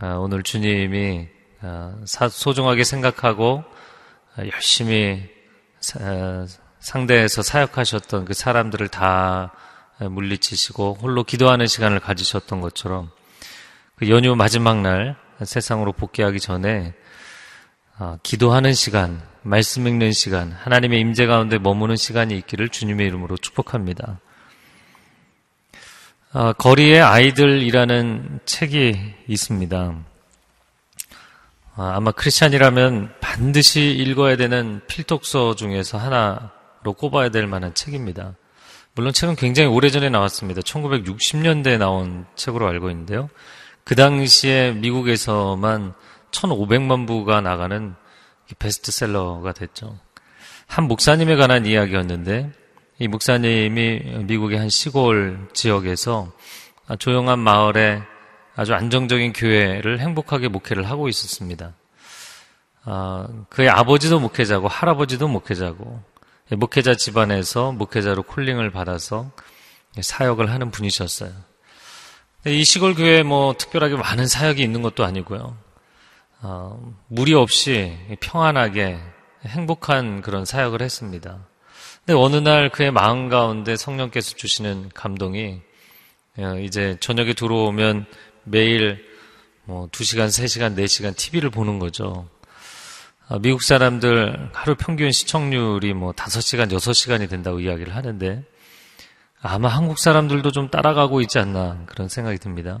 어, 0.00 0.18
오늘 0.20 0.42
주님이 0.42 1.28
소중하게 2.06 2.82
생각하고 2.82 3.62
열심히 4.38 5.28
상대에서 6.80 7.42
사역하셨던 7.42 8.24
그 8.24 8.34
사람들을 8.34 8.88
다 8.88 9.52
물리치시고 10.00 10.98
홀로 11.00 11.22
기도하는 11.22 11.68
시간을 11.68 12.00
가지셨던 12.00 12.60
것처럼 12.60 13.10
그 13.96 14.08
연휴 14.08 14.34
마지막 14.34 14.80
날 14.80 15.16
세상으로 15.42 15.92
복귀하기 15.92 16.40
전에 16.40 16.94
아, 17.98 18.18
기도하는 18.22 18.72
시간, 18.72 19.22
말씀 19.42 19.86
읽는 19.86 20.12
시간, 20.12 20.52
하나님의 20.52 20.98
임재 21.00 21.26
가운데 21.26 21.58
머무는 21.58 21.96
시간이 21.96 22.36
있기를 22.38 22.68
주님의 22.68 23.06
이름으로 23.06 23.36
축복합니다. 23.36 24.20
아, 26.32 26.52
거리의 26.54 27.02
아이들이라는 27.02 28.40
책이 28.46 29.14
있습니다. 29.28 29.94
아, 31.76 31.92
아마 31.94 32.10
크리스찬이라면 32.12 33.14
반드시 33.20 33.90
읽어야 33.90 34.36
되는 34.36 34.80
필독서 34.86 35.54
중에서 35.56 35.98
하나 35.98 36.52
로 36.82 36.92
꼽아야 36.94 37.28
될 37.28 37.46
만한 37.46 37.74
책입니다. 37.74 38.34
물론 38.94 39.12
책은 39.12 39.36
굉장히 39.36 39.68
오래전에 39.68 40.08
나왔습니다. 40.08 40.60
1960년대에 40.62 41.78
나온 41.78 42.26
책으로 42.34 42.66
알고 42.66 42.90
있는데요. 42.90 43.30
그 43.84 43.94
당시에 43.94 44.72
미국에서만 44.72 45.94
1,500만 46.30 47.06
부가 47.06 47.40
나가는 47.40 47.94
베스트셀러가 48.58 49.52
됐죠. 49.52 49.98
한 50.66 50.88
목사님에 50.88 51.36
관한 51.36 51.66
이야기였는데 51.66 52.52
이 52.98 53.08
목사님이 53.08 54.24
미국의 54.24 54.58
한 54.58 54.68
시골 54.68 55.48
지역에서 55.52 56.32
조용한 56.98 57.38
마을에 57.38 58.02
아주 58.54 58.74
안정적인 58.74 59.32
교회를 59.32 60.00
행복하게 60.00 60.48
목회를 60.48 60.88
하고 60.88 61.08
있었습니다. 61.08 61.74
아, 62.84 63.28
그의 63.48 63.68
아버지도 63.68 64.20
목회자고 64.20 64.68
할아버지도 64.68 65.28
목회자고 65.28 66.02
목회자 66.50 66.94
집안에서 66.96 67.72
목회자로 67.72 68.24
콜링을 68.24 68.70
받아서 68.70 69.30
사역을 70.00 70.50
하는 70.50 70.70
분이셨어요. 70.70 71.32
이 72.44 72.64
시골 72.64 72.96
교회에 72.96 73.22
뭐 73.22 73.54
특별하게 73.56 73.94
많은 73.94 74.26
사역이 74.26 74.60
있는 74.60 74.82
것도 74.82 75.04
아니고요. 75.04 75.56
어, 76.40 76.94
무리 77.06 77.34
없이 77.34 77.96
평안하게 78.18 78.98
행복한 79.46 80.22
그런 80.22 80.44
사역을 80.44 80.82
했습니다. 80.82 81.46
근데 82.04 82.18
어느 82.18 82.34
날 82.34 82.68
그의 82.70 82.90
마음 82.90 83.28
가운데 83.28 83.76
성령께서 83.76 84.34
주시는 84.34 84.90
감동이 84.92 85.60
어, 86.38 86.58
이제 86.58 86.96
저녁에 86.98 87.32
들어오면 87.32 88.06
매일 88.42 89.04
뭐 89.62 89.86
2시간, 89.90 90.26
3시간, 90.26 90.76
4시간 90.76 91.16
TV를 91.16 91.50
보는 91.50 91.78
거죠. 91.78 92.28
아, 93.28 93.38
미국 93.38 93.62
사람들 93.62 94.50
하루 94.52 94.74
평균 94.74 95.12
시청률이 95.12 95.94
뭐 95.94 96.10
5시간, 96.10 96.72
6시간이 96.72 97.30
된다고 97.30 97.60
이야기를 97.60 97.94
하는데 97.94 98.42
아마 99.42 99.68
한국 99.68 99.98
사람들도 99.98 100.52
좀 100.52 100.70
따라가고 100.70 101.20
있지 101.20 101.38
않나 101.38 101.82
그런 101.86 102.08
생각이 102.08 102.38
듭니다. 102.38 102.80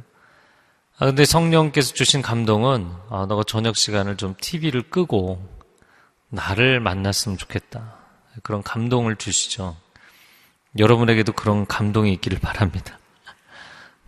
아, 0.98 1.06
근데 1.06 1.24
성령께서 1.24 1.92
주신 1.92 2.22
감동은 2.22 2.88
아, 3.10 3.26
너가 3.28 3.42
저녁 3.44 3.76
시간을 3.76 4.16
좀 4.16 4.36
TV를 4.40 4.82
끄고 4.82 5.44
나를 6.28 6.78
만났으면 6.78 7.36
좋겠다. 7.36 7.96
그런 8.44 8.62
감동을 8.62 9.16
주시죠. 9.16 9.76
여러분에게도 10.78 11.32
그런 11.32 11.66
감동이 11.66 12.12
있기를 12.14 12.38
바랍니다. 12.38 12.98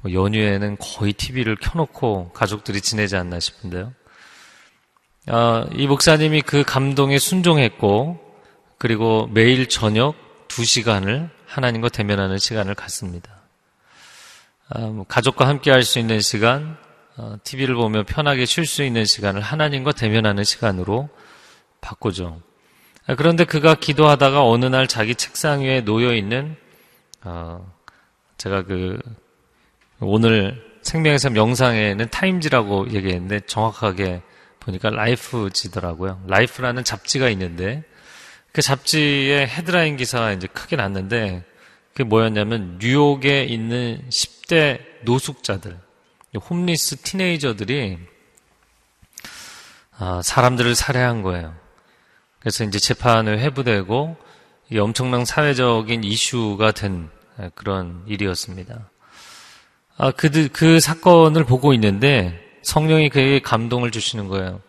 뭐 0.00 0.12
연휴에는 0.12 0.76
거의 0.78 1.12
TV를 1.12 1.56
켜놓고 1.56 2.30
가족들이 2.32 2.80
지내지 2.80 3.16
않나 3.16 3.40
싶은데요. 3.40 3.92
아, 5.26 5.66
이 5.72 5.86
목사님이 5.86 6.42
그 6.42 6.62
감동에 6.62 7.18
순종했고, 7.18 8.20
그리고 8.78 9.26
매일 9.32 9.68
저녁 9.68 10.14
2시간을 10.48 11.30
하나님과 11.54 11.88
대면하는 11.88 12.38
시간을 12.38 12.74
갖습니다. 12.74 13.30
아, 14.68 14.80
뭐 14.80 15.04
가족과 15.06 15.46
함께 15.46 15.70
할 15.70 15.84
수 15.84 16.00
있는 16.00 16.20
시간, 16.20 16.76
어, 17.16 17.36
TV를 17.44 17.76
보며 17.76 18.02
편하게 18.02 18.44
쉴 18.44 18.66
수 18.66 18.82
있는 18.82 19.04
시간을 19.04 19.40
하나님과 19.40 19.92
대면하는 19.92 20.42
시간으로 20.42 21.08
바꾸죠. 21.80 22.40
아, 23.06 23.14
그런데 23.14 23.44
그가 23.44 23.76
기도하다가 23.76 24.44
어느 24.44 24.64
날 24.64 24.88
자기 24.88 25.14
책상 25.14 25.60
위에 25.60 25.82
놓여 25.82 26.12
있는 26.14 26.56
어, 27.22 27.72
제가 28.36 28.62
그 28.62 28.98
오늘 30.00 30.60
생명의 30.82 31.18
명상에는 31.32 32.08
타임지라고 32.10 32.90
얘기했는데 32.90 33.40
정확하게 33.46 34.22
보니까 34.58 34.90
라이프지더라고요. 34.90 36.20
라이프라는 36.26 36.82
잡지가 36.82 37.28
있는데 37.30 37.84
그 38.54 38.62
잡지의 38.62 39.48
헤드라인 39.48 39.96
기사가 39.96 40.30
이제 40.30 40.46
크게 40.46 40.76
났는데 40.76 41.44
그게 41.90 42.04
뭐였냐면 42.04 42.78
뉴욕에 42.80 43.42
있는 43.42 44.00
10대 44.08 44.78
노숙자들, 45.02 45.76
homeless 46.36 46.98
teenager들이 46.98 47.98
아, 49.98 50.22
사람들을 50.22 50.72
살해한 50.76 51.22
거예요. 51.22 51.52
그래서 52.38 52.62
이제 52.62 52.78
재판을 52.78 53.40
회부되고 53.40 54.16
엄청난 54.78 55.24
사회적인 55.24 56.04
이슈가 56.04 56.70
된 56.70 57.10
그런 57.56 58.04
일이었습니다. 58.06 58.88
아, 59.96 60.12
그, 60.12 60.48
그 60.52 60.78
사건을 60.78 61.44
보고 61.44 61.74
있는데 61.74 62.40
성령이 62.62 63.08
그에게 63.08 63.40
감동을 63.40 63.90
주시는 63.90 64.28
거예요. 64.28 64.60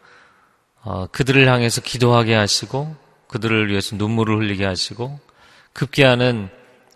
어, 0.82 1.06
그들을 1.12 1.48
향해서 1.48 1.82
기도하게 1.82 2.34
하시고 2.34 3.05
그들을 3.28 3.70
위해서 3.70 3.96
눈물을 3.96 4.38
흘리게 4.38 4.66
하시고 4.66 5.20
급기야는 5.74 6.50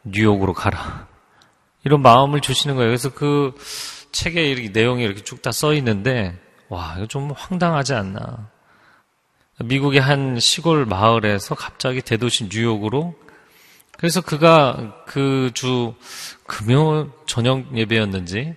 뉴욕으로 0.04 0.54
가라. 0.54 1.08
이런 1.84 2.02
마음을 2.02 2.42
주시는 2.42 2.76
거예요. 2.76 2.90
그래서 2.90 3.10
그 3.10 3.54
책에 4.12 4.44
이렇게 4.50 4.70
내용이 4.70 5.04
이렇게 5.04 5.24
쭉 5.24 5.42
다 5.42 5.52
써 5.52 5.74
있는데 5.76 6.38
와 6.70 6.96
이거 6.98 7.08
좀 7.08 7.32
황당하지 7.32 7.94
않나. 7.94 8.50
미국의 9.64 10.00
한 10.00 10.40
시골 10.40 10.86
마을에서 10.86 11.56
갑자기 11.56 12.02
대도시 12.02 12.46
뉴욕으로 12.52 13.16
그래서 13.98 14.22
그가 14.22 15.04
그 15.06 15.52
주 15.54 15.94
금요 16.48 17.12
저녁 17.26 17.76
예배였는지 17.78 18.56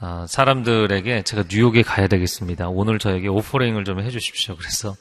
아, 0.00 0.26
사람들에게 0.28 1.22
제가 1.22 1.44
뉴욕에 1.50 1.82
가야 1.82 2.08
되겠습니다. 2.08 2.68
오늘 2.68 2.98
저에게 2.98 3.28
오퍼링을 3.28 3.84
좀 3.84 4.00
해주십시오. 4.00 4.56
그래서 4.56 4.94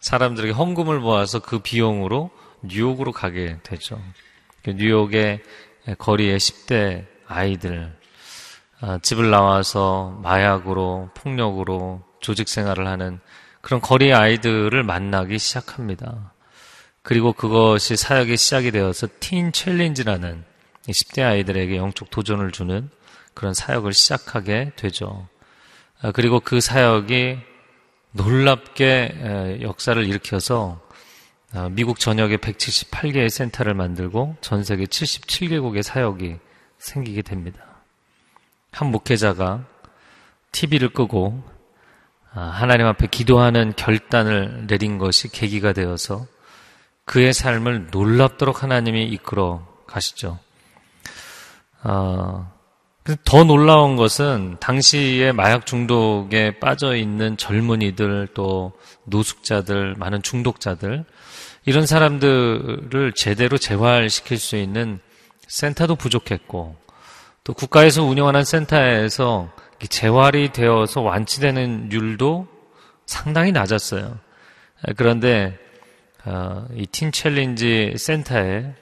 사람들에게 0.00 0.52
헌금을 0.52 1.00
모아서 1.00 1.38
그 1.38 1.58
비용으로 1.58 2.30
뉴욕으로 2.62 3.12
가게 3.12 3.58
되죠. 3.62 4.00
그 4.62 4.70
뉴욕의 4.70 5.42
거리에 5.98 6.36
10대 6.36 7.06
아이들 7.26 7.96
아, 8.80 8.98
집을 9.00 9.30
나와서 9.30 10.18
마약으로 10.22 11.10
폭력으로 11.14 12.02
조직 12.20 12.48
생활을 12.48 12.86
하는 12.86 13.20
그런 13.60 13.80
거리 13.80 14.12
아이들을 14.12 14.82
만나기 14.82 15.38
시작합니다. 15.38 16.32
그리고 17.02 17.32
그것이 17.32 17.96
사역의 17.96 18.36
시작이 18.36 18.70
되어서 18.70 19.06
틴 19.18 19.52
챌린지라는 19.52 20.44
10대 20.88 21.22
아이들에게 21.22 21.76
영적 21.76 22.10
도전을 22.10 22.52
주는 22.52 22.90
그런 23.32 23.54
사역을 23.54 23.92
시작하게 23.92 24.72
되죠. 24.76 25.28
아, 26.02 26.12
그리고 26.12 26.40
그 26.40 26.60
사역이 26.60 27.38
놀랍게 28.16 29.60
역사를 29.62 30.02
일으켜서 30.04 30.80
아, 31.52 31.68
미국 31.70 31.98
전역에 31.98 32.38
178개의 32.38 33.30
센터를 33.30 33.74
만들고 33.74 34.36
전 34.40 34.64
세계 34.64 34.84
77개국의 34.84 35.82
사역이 35.82 36.36
생기게 36.78 37.22
됩니다. 37.22 37.58
한 38.72 38.90
목회자가 38.90 39.64
TV를 40.52 40.90
끄고 40.90 41.42
아, 42.34 42.40
하나님 42.40 42.86
앞에 42.86 43.06
기도하는 43.06 43.72
결단을 43.76 44.66
내린 44.66 44.98
것이 44.98 45.28
계기가 45.28 45.72
되어서 45.72 46.26
그의 47.04 47.32
삶을 47.32 47.88
놀랍도록 47.90 48.62
하나님이 48.62 49.06
이끌어 49.06 49.66
가시죠. 49.86 50.38
더 53.24 53.44
놀라운 53.44 53.94
것은 53.94 54.56
당시에 54.58 55.30
마약 55.30 55.64
중독에 55.64 56.58
빠져 56.58 56.96
있는 56.96 57.36
젊은이들 57.36 58.28
또 58.34 58.72
노숙자들 59.04 59.94
많은 59.96 60.22
중독자들 60.22 61.04
이런 61.66 61.86
사람들을 61.86 63.12
제대로 63.14 63.58
재활시킬 63.58 64.38
수 64.38 64.56
있는 64.56 64.98
센터도 65.46 65.94
부족했고 65.94 66.76
또 67.44 67.54
국가에서 67.54 68.02
운영하는 68.02 68.42
센터에서 68.42 69.52
재활이 69.88 70.52
되어서 70.52 71.00
완치되는 71.00 71.92
율도 71.92 72.48
상당히 73.04 73.52
낮았어요. 73.52 74.18
그런데 74.96 75.56
어, 76.24 76.66
이 76.74 76.82
Teen 76.82 77.12
Challenge 77.12 77.94
센터에 77.96 78.74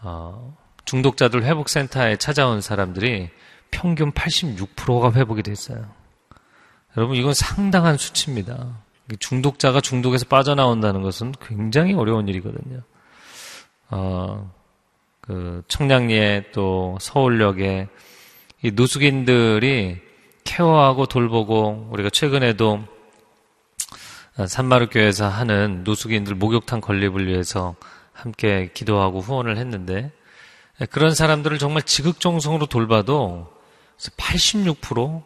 어, 0.00 0.56
중독자들 0.86 1.44
회복 1.44 1.68
센터에 1.68 2.16
찾아온 2.16 2.62
사람들이 2.62 3.30
평균 3.72 4.12
86%가 4.12 5.12
회복이 5.12 5.42
됐어요. 5.42 5.84
여러분, 6.96 7.16
이건 7.16 7.34
상당한 7.34 7.96
수치입니다. 7.96 8.78
중독자가 9.18 9.80
중독에서 9.80 10.26
빠져나온다는 10.26 11.02
것은 11.02 11.34
굉장히 11.44 11.94
어려운 11.94 12.28
일이거든요. 12.28 12.82
어, 13.90 14.52
그 15.20 15.62
청량리에 15.66 16.50
또 16.52 16.96
서울역에 17.00 17.88
이 18.62 18.70
노숙인들이 18.70 20.00
케어하고 20.44 21.06
돌보고 21.06 21.88
우리가 21.90 22.10
최근에도 22.10 22.84
산마루교회에서 24.46 25.28
하는 25.28 25.84
노숙인들 25.84 26.34
목욕탕 26.34 26.80
건립을 26.80 27.26
위해서 27.26 27.74
함께 28.12 28.70
기도하고 28.72 29.20
후원을 29.20 29.58
했는데 29.58 30.10
그런 30.90 31.14
사람들을 31.14 31.58
정말 31.58 31.82
지극정성으로 31.82 32.66
돌봐도 32.66 33.52
86%? 33.98 35.22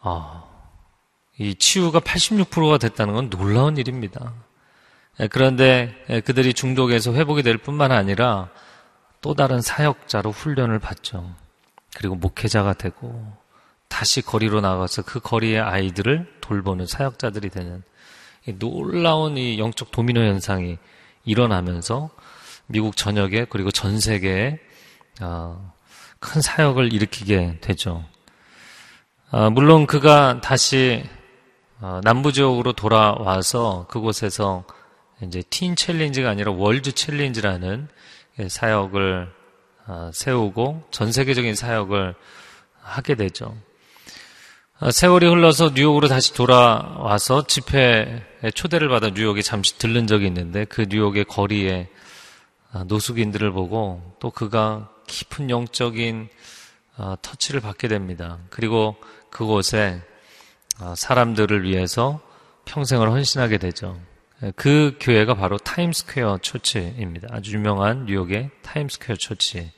아, 0.00 0.44
이 1.38 1.54
치유가 1.54 2.00
86%가 2.00 2.78
됐다는 2.78 3.14
건 3.14 3.30
놀라운 3.30 3.76
일입니다. 3.76 4.32
예, 5.20 5.28
그런데 5.28 5.94
예, 6.08 6.20
그들이 6.20 6.54
중독에서 6.54 7.12
회복이 7.14 7.42
될 7.42 7.58
뿐만 7.58 7.92
아니라 7.92 8.50
또 9.20 9.34
다른 9.34 9.60
사역자로 9.60 10.30
훈련을 10.30 10.78
받죠. 10.78 11.34
그리고 11.96 12.16
목회자가 12.16 12.74
되고 12.74 13.32
다시 13.88 14.22
거리로 14.22 14.60
나가서 14.60 15.02
그 15.02 15.20
거리의 15.20 15.60
아이들을 15.60 16.38
돌보는 16.40 16.86
사역자들이 16.86 17.48
되는 17.50 17.82
놀라운 18.58 19.38
이 19.38 19.58
영적 19.58 19.92
도미노 19.92 20.20
현상이 20.20 20.78
일어나면서 21.24 22.10
미국 22.66 22.96
전역에 22.96 23.46
그리고 23.48 23.70
전 23.70 24.00
세계에 24.00 24.58
어, 25.20 25.73
큰 26.24 26.40
사역을 26.40 26.94
일으키게 26.94 27.58
되죠. 27.60 28.02
어, 29.30 29.50
물론 29.50 29.86
그가 29.86 30.40
다시 30.40 31.04
어, 31.80 32.00
남부 32.02 32.32
지역으로 32.32 32.72
돌아와서 32.72 33.86
그곳에서 33.90 34.64
이제 35.22 35.42
Teen 35.50 35.76
Challenge가 35.76 36.30
아니라 36.30 36.52
World 36.52 36.92
Challenge라는 36.92 37.88
사역을 38.48 39.30
세우고 40.12 40.88
전 40.90 41.12
세계적인 41.12 41.54
사역을 41.54 42.14
하게 42.80 43.14
되죠. 43.14 43.54
세월이 44.90 45.26
흘러서 45.26 45.70
뉴욕으로 45.74 46.08
다시 46.08 46.34
돌아와서 46.34 47.46
집회에 47.46 48.22
초대를 48.54 48.88
받아 48.88 49.10
뉴욕에 49.10 49.40
잠시 49.40 49.78
들른 49.78 50.06
적이 50.06 50.26
있는데 50.26 50.64
그 50.64 50.86
뉴욕의 50.88 51.26
거리에 51.26 51.88
노숙인들을 52.86 53.52
보고 53.52 54.16
또 54.18 54.30
그가 54.30 54.93
깊은 55.06 55.50
영적인 55.50 56.28
어, 56.96 57.14
터치를 57.20 57.60
받게 57.60 57.88
됩니다. 57.88 58.38
그리고 58.50 58.96
그곳에 59.30 60.00
어, 60.80 60.94
사람들을 60.96 61.64
위해서 61.64 62.20
평생을 62.64 63.10
헌신하게 63.10 63.58
되죠. 63.58 64.00
예, 64.42 64.52
그 64.56 64.96
교회가 65.00 65.34
바로 65.34 65.58
Times 65.58 65.94
Square 65.94 66.38
Church입니다. 66.42 67.28
아주 67.30 67.52
유명한 67.52 68.06
뉴욕의 68.06 68.50
Times 68.62 68.87
Square 68.87 69.16
Church입니다. 69.16 69.72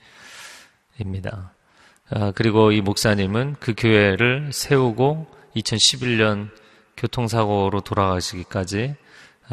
어, 2.11 2.33
그리고 2.35 2.73
이 2.73 2.81
목사님은 2.81 3.57
그 3.61 3.75
교회를 3.77 4.51
세우고 4.53 5.27
2011년 5.57 6.51
교통사고로 6.97 7.81
돌아가시기까지 7.81 8.95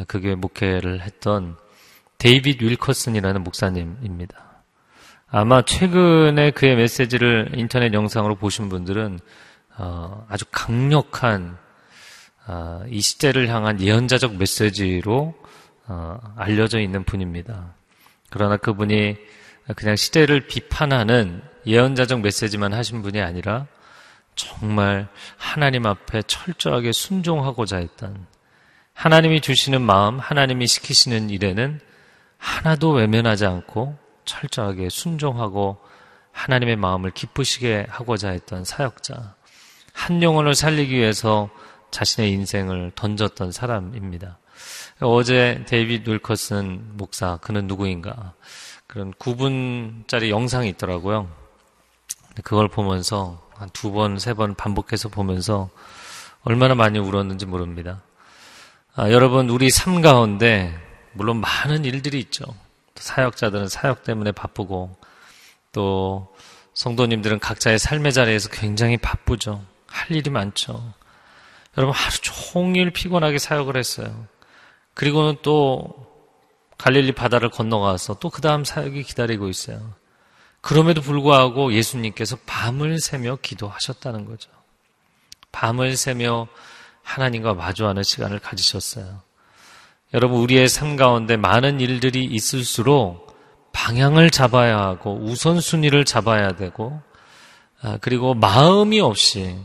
그 0.07 0.21
교회 0.21 0.36
목회를 0.36 1.01
했던 1.01 1.57
데이빗 2.17 2.62
윌커슨이라는 2.62 3.43
목사님입니다. 3.43 4.52
아마 5.35 5.63
최근에 5.63 6.51
그의 6.51 6.75
메시지를 6.75 7.53
인터넷 7.55 7.91
영상으로 7.91 8.35
보신 8.35 8.69
분들은 8.69 9.19
어, 9.77 10.27
아주 10.29 10.45
강력한 10.51 11.57
어, 12.45 12.83
이 12.87 13.01
시대를 13.01 13.47
향한 13.47 13.81
예언자적 13.81 14.37
메시지로 14.37 15.33
어, 15.87 16.19
알려져 16.35 16.79
있는 16.79 17.03
분입니다. 17.03 17.73
그러나 18.29 18.57
그분이 18.57 19.15
그냥 19.75 19.95
시대를 19.95 20.41
비판하는 20.41 21.41
예언자적 21.65 22.21
메시지만 22.21 22.71
하신 22.71 23.01
분이 23.01 23.19
아니라 23.19 23.65
정말 24.35 25.07
하나님 25.37 25.87
앞에 25.87 26.21
철저하게 26.27 26.91
순종하고자 26.91 27.77
했던 27.77 28.27
하나님이 28.93 29.41
주시는 29.41 29.81
마음, 29.81 30.19
하나님이 30.19 30.67
시키시는 30.67 31.31
일에는 31.31 31.79
하나도 32.37 32.91
외면하지 32.91 33.47
않고 33.47 34.02
철저하게 34.25 34.89
순종하고 34.89 35.77
하나님의 36.31 36.75
마음을 36.77 37.12
기쁘시게 37.12 37.88
하고자 37.89 38.29
했던 38.29 38.63
사역자. 38.63 39.36
한 39.93 40.23
영혼을 40.23 40.55
살리기 40.55 40.95
위해서 40.95 41.49
자신의 41.91 42.31
인생을 42.31 42.91
던졌던 42.95 43.51
사람입니다. 43.51 44.39
어제 45.01 45.63
데이빗 45.67 46.07
윌커슨 46.07 46.97
목사, 46.97 47.38
그는 47.38 47.67
누구인가? 47.67 48.33
그런 48.88 49.13
9분짜리 49.13 50.29
영상이 50.29 50.69
있더라고요. 50.69 51.29
그걸 52.43 52.67
보면서 52.67 53.41
한 53.55 53.69
두 53.69 53.91
번, 53.91 54.17
세 54.19 54.33
번 54.33 54.55
반복해서 54.55 55.09
보면서 55.09 55.69
얼마나 56.43 56.73
많이 56.75 56.99
울었는지 56.99 57.45
모릅니다. 57.45 58.01
아, 58.95 59.12
여러분, 59.12 59.49
우리 59.49 59.69
삶 59.69 60.01
가운데 60.01 60.73
물론 61.13 61.38
많은 61.38 61.86
일들이 61.86 62.19
있죠. 62.19 62.43
사역자들은 63.03 63.67
사역 63.67 64.03
때문에 64.03 64.31
바쁘고 64.31 64.95
또 65.71 66.33
성도님들은 66.73 67.39
각자의 67.39 67.77
삶의 67.77 68.13
자리에서 68.13 68.49
굉장히 68.49 68.97
바쁘죠. 68.97 69.63
할 69.87 70.15
일이 70.15 70.29
많죠. 70.29 70.93
여러분 71.77 71.93
하루 71.95 72.15
종일 72.17 72.91
피곤하게 72.91 73.39
사역을 73.39 73.77
했어요. 73.77 74.27
그리고는 74.93 75.37
또 75.41 75.93
갈릴리 76.77 77.13
바다를 77.13 77.49
건너가서 77.49 78.19
또 78.19 78.29
그 78.29 78.41
다음 78.41 78.63
사역이 78.63 79.03
기다리고 79.03 79.49
있어요. 79.49 79.93
그럼에도 80.61 81.01
불구하고 81.01 81.73
예수님께서 81.73 82.37
밤을 82.45 82.99
새며 82.99 83.37
기도하셨다는 83.41 84.25
거죠. 84.25 84.49
밤을 85.51 85.97
새며 85.97 86.47
하나님과 87.03 87.53
마주하는 87.53 88.03
시간을 88.03 88.39
가지셨어요. 88.39 89.21
여러분, 90.13 90.39
우리의 90.41 90.69
삶 90.69 90.95
가운데 90.95 91.38
많은 91.38 91.80
일들이 91.80 92.23
있을수록 92.23 93.36
방향을 93.71 94.30
잡아야 94.30 94.78
하고 94.78 95.15
우선순위를 95.15 96.06
잡아야 96.06 96.56
되고, 96.56 97.02
아, 97.82 97.97
그리고 97.99 98.36
마음이 98.36 98.99
없이, 98.99 99.56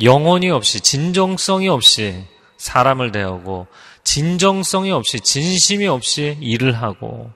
영혼이 0.00 0.50
없이, 0.50 0.80
진정성이 0.80 1.68
없이 1.68 2.24
사람을 2.58 3.10
대하고, 3.10 3.66
진정성이 4.04 4.92
없이, 4.92 5.18
진심이 5.18 5.88
없이 5.88 6.38
일을 6.40 6.80
하고, 6.80 7.32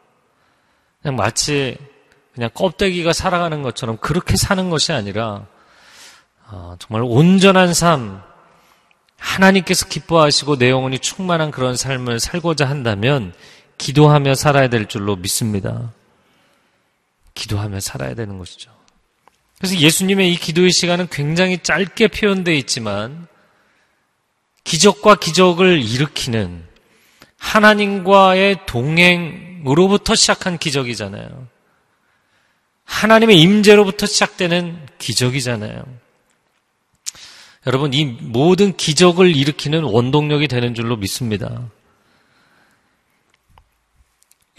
그냥 1.03 1.17
마치 1.17 1.77
그냥 2.33 2.51
껍데기가 2.55 3.13
살아가는 3.13 3.63
것처럼 3.63 3.97
그렇게 3.97 4.37
사는 4.37 4.71
것이 4.71 4.93
아니라, 4.93 5.47
아, 6.47 6.77
정말 6.79 7.03
온전한 7.03 7.75
삶, 7.75 8.23
하나님께서 9.18 9.87
기뻐하시고 9.88 10.59
내 10.59 10.70
영혼이 10.70 10.98
충만한 10.98 11.50
그런 11.50 11.76
삶을 11.76 12.20
살고자 12.20 12.68
한다면 12.68 13.33
기도하며 13.79 14.35
살아야 14.35 14.68
될 14.68 14.87
줄로 14.87 15.16
믿습니다. 15.16 15.92
기도하며 17.35 17.81
살아야 17.81 18.14
되는 18.14 18.38
것이죠. 18.38 18.70
그래서 19.59 19.76
예수님의 19.76 20.33
이 20.33 20.37
기도의 20.37 20.70
시간은 20.70 21.09
굉장히 21.11 21.59
짧게 21.59 22.09
표현되어 22.09 22.55
있지만 22.55 23.26
기적과 24.64 25.16
기적을 25.16 25.83
일으키는 25.83 26.64
하나님과의 27.38 28.66
동행으로부터 28.66 30.14
시작한 30.14 30.59
기적이잖아요. 30.59 31.46
하나님의 32.85 33.40
임재로부터 33.40 34.07
시작되는 34.07 34.87
기적이잖아요. 34.98 35.85
여러분, 37.66 37.92
이 37.92 38.05
모든 38.05 38.76
기적을 38.76 39.35
일으키는 39.35 39.83
원동력이 39.83 40.46
되는 40.46 40.74
줄로 40.74 40.96
믿습니다. 40.96 41.68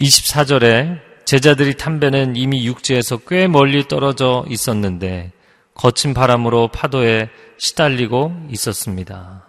24절에 0.00 1.00
제자들이 1.24 1.76
탄 1.76 2.00
배는 2.00 2.36
이미 2.36 2.66
육지에서 2.66 3.18
꽤 3.28 3.46
멀리 3.48 3.88
떨어져 3.88 4.44
있었는데 4.48 5.32
거친 5.74 6.14
바람으로 6.14 6.68
파도에 6.68 7.30
시달리고 7.58 8.46
있었습니다. 8.50 9.44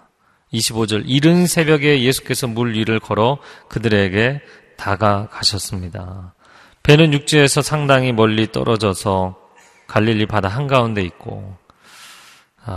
25절 0.53 1.03
이른 1.05 1.45
새벽에 1.45 2.01
예수께서 2.01 2.47
물 2.47 2.73
위를 2.73 2.99
걸어 2.99 3.37
그들에게 3.67 4.41
다가가셨습니다. 4.77 6.33
배는 6.83 7.13
육지에서 7.13 7.61
상당히 7.61 8.11
멀리 8.13 8.51
떨어져서 8.51 9.37
갈릴리 9.87 10.25
바다 10.25 10.47
한가운데 10.47 11.01
있고 11.03 11.57
아, 11.67 11.68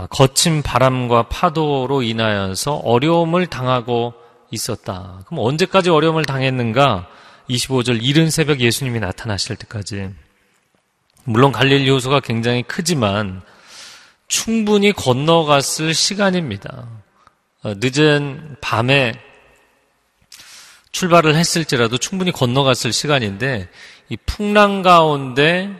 거친 0.09 0.61
바람과 0.61 1.23
파도로 1.29 2.01
인하여서 2.01 2.75
어려움을 2.75 3.47
당하고 3.47 4.13
있었다. 4.51 5.21
그럼 5.25 5.45
언제까지 5.45 5.89
어려움을 5.89 6.25
당했는가? 6.25 7.07
25절 7.49 8.01
이른 8.01 8.29
새벽 8.29 8.59
예수님이 8.59 8.99
나타나실 8.99 9.55
때까지. 9.57 10.09
물론 11.25 11.51
갈릴리 11.51 11.89
호수가 11.89 12.21
굉장히 12.21 12.63
크지만 12.63 13.41
충분히 14.27 14.91
건너갔을 14.91 15.93
시간입니다. 15.93 16.87
어, 17.63 17.73
늦은 17.77 18.57
밤에 18.61 19.13
출발을 20.91 21.35
했을지라도 21.35 21.97
충분히 21.97 22.31
건너갔을 22.31 22.93
시간인데 22.93 23.69
이 24.09 24.17
풍랑 24.25 24.81
가운데 24.81 25.73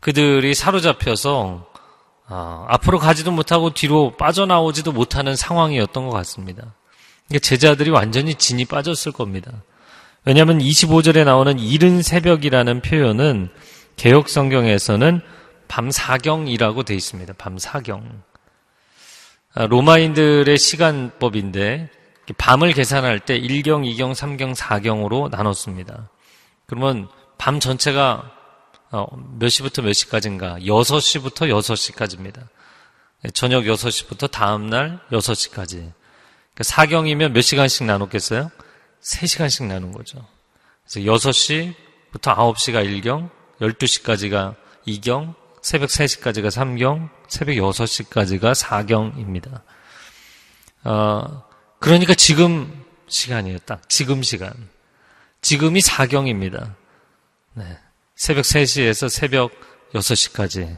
그들이 0.00 0.54
사로잡혀서 0.54 1.67
어, 2.28 2.66
앞으로 2.68 2.98
가지도 2.98 3.32
못하고 3.32 3.70
뒤로 3.70 4.16
빠져나오지도 4.16 4.92
못하는 4.92 5.34
상황이었던 5.34 6.06
것 6.06 6.10
같습니다. 6.10 6.74
제자들이 7.40 7.90
완전히 7.90 8.34
진이 8.34 8.66
빠졌을 8.66 9.12
겁니다. 9.12 9.52
왜냐하면 10.24 10.58
25절에 10.58 11.24
나오는 11.24 11.58
이른 11.58 12.02
새벽이라는 12.02 12.82
표현은 12.82 13.50
개혁 13.96 14.28
성경에서는 14.28 15.20
밤 15.68 15.90
사경이라고 15.90 16.82
되어 16.82 16.96
있습니다. 16.96 17.34
밤 17.38 17.58
사경. 17.58 18.22
아, 19.54 19.66
로마인들의 19.66 20.58
시간법인데 20.58 21.90
밤을 22.36 22.72
계산할 22.72 23.20
때 23.20 23.40
1경, 23.40 23.84
2경, 23.96 24.14
3경, 24.14 24.54
4경으로 24.54 25.30
나눴습니다. 25.30 26.10
그러면 26.66 27.08
밤 27.38 27.58
전체가 27.58 28.22
어, 28.22 28.37
몇 29.38 29.48
시부터 29.48 29.82
몇 29.82 29.92
시까지인가? 29.92 30.58
6시부터 30.60 31.48
6시까지입니다. 31.48 32.48
저녁 33.34 33.64
6시부터 33.64 34.30
다음날 34.30 35.00
6시까지. 35.10 35.70
그러니까 35.72 36.64
사경이면 36.64 37.32
몇 37.32 37.40
시간씩 37.42 37.86
나눴겠어요? 37.86 38.50
3시간씩 39.02 39.66
나눈 39.66 39.92
거죠. 39.92 40.26
그래서 40.84 41.00
6시부터 41.10 42.34
9시가 42.34 43.02
1경, 43.02 43.30
12시까지가 43.60 44.56
2경, 44.86 45.34
새벽 45.62 45.88
3시까지가 45.90 46.48
3경, 46.48 47.10
새벽 47.28 47.54
6시까지가 47.54 48.54
4경입니다. 48.54 49.62
어, 50.84 51.44
그러니까 51.78 52.14
지금 52.14 52.84
시간이에요. 53.08 53.58
딱 53.60 53.88
지금 53.88 54.22
시간. 54.22 54.52
지금이 55.42 55.80
4경입니다. 55.80 56.74
네. 57.54 57.78
새벽 58.18 58.42
3시에서 58.42 59.08
새벽 59.08 59.52
6시까지 59.94 60.76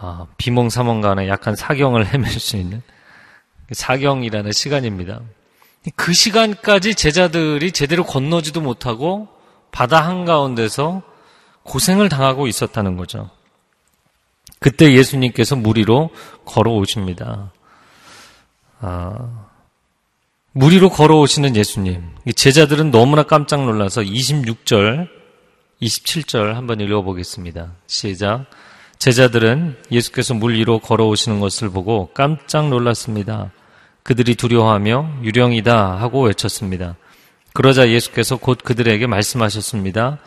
어, 0.00 0.28
비몽사몽 0.36 1.00
간에 1.00 1.28
약간 1.28 1.56
사경을 1.56 2.06
헤맬 2.14 2.30
수 2.30 2.56
있는 2.56 2.80
사경이라는 3.72 4.52
시간입니다. 4.52 5.20
그 5.96 6.14
시간까지 6.14 6.94
제자들이 6.94 7.72
제대로 7.72 8.04
건너지도 8.04 8.60
못하고 8.60 9.28
바다 9.72 10.00
한가운데서 10.06 11.02
고생을 11.64 12.08
당하고 12.08 12.46
있었다는 12.46 12.96
거죠. 12.96 13.30
그때 14.60 14.92
예수님께서 14.92 15.56
물 15.56 15.78
위로 15.78 16.10
걸어오십니다. 16.44 17.52
아, 18.80 19.48
물 20.52 20.72
위로 20.72 20.88
걸어오시는 20.88 21.56
예수님. 21.56 22.14
제자들은 22.34 22.90
너무나 22.92 23.24
깜짝 23.24 23.64
놀라서 23.64 24.02
26절, 24.02 25.18
27절 25.82 26.54
한번 26.54 26.80
읽어보겠습니다. 26.80 27.72
시작. 27.86 28.46
제자들은 28.98 29.76
예수께서 29.92 30.34
물 30.34 30.54
위로 30.54 30.80
걸어오시는 30.80 31.38
것을 31.40 31.70
보고 31.70 32.10
깜짝 32.14 32.68
놀랐습니다. 32.68 33.52
그들이 34.02 34.34
두려워하며 34.34 35.20
유령이다 35.22 35.96
하고 36.00 36.22
외쳤습니다. 36.22 36.96
그러자 37.52 37.88
예수께서 37.88 38.36
곧 38.36 38.58
그들에게 38.64 39.06
말씀하셨습니다. 39.06 40.18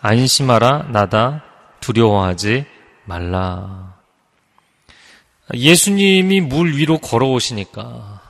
안심하라, 0.00 0.88
나다, 0.92 1.42
두려워하지 1.80 2.66
말라. 3.04 3.94
예수님이 5.54 6.40
물 6.40 6.76
위로 6.76 6.98
걸어오시니까 6.98 8.20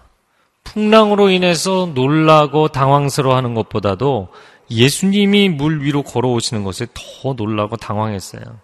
풍랑으로 0.65 1.31
인해서 1.31 1.91
놀라고 1.95 2.69
당황스러워 2.69 3.37
하는 3.37 3.55
것보다도 3.55 4.29
예수님이 4.71 5.49
물 5.49 5.83
위로 5.83 6.03
걸어오시는 6.03 6.65
것에 6.65 6.87
더 6.95 7.33
놀라고 7.33 7.77
당황했어요. 7.77 8.61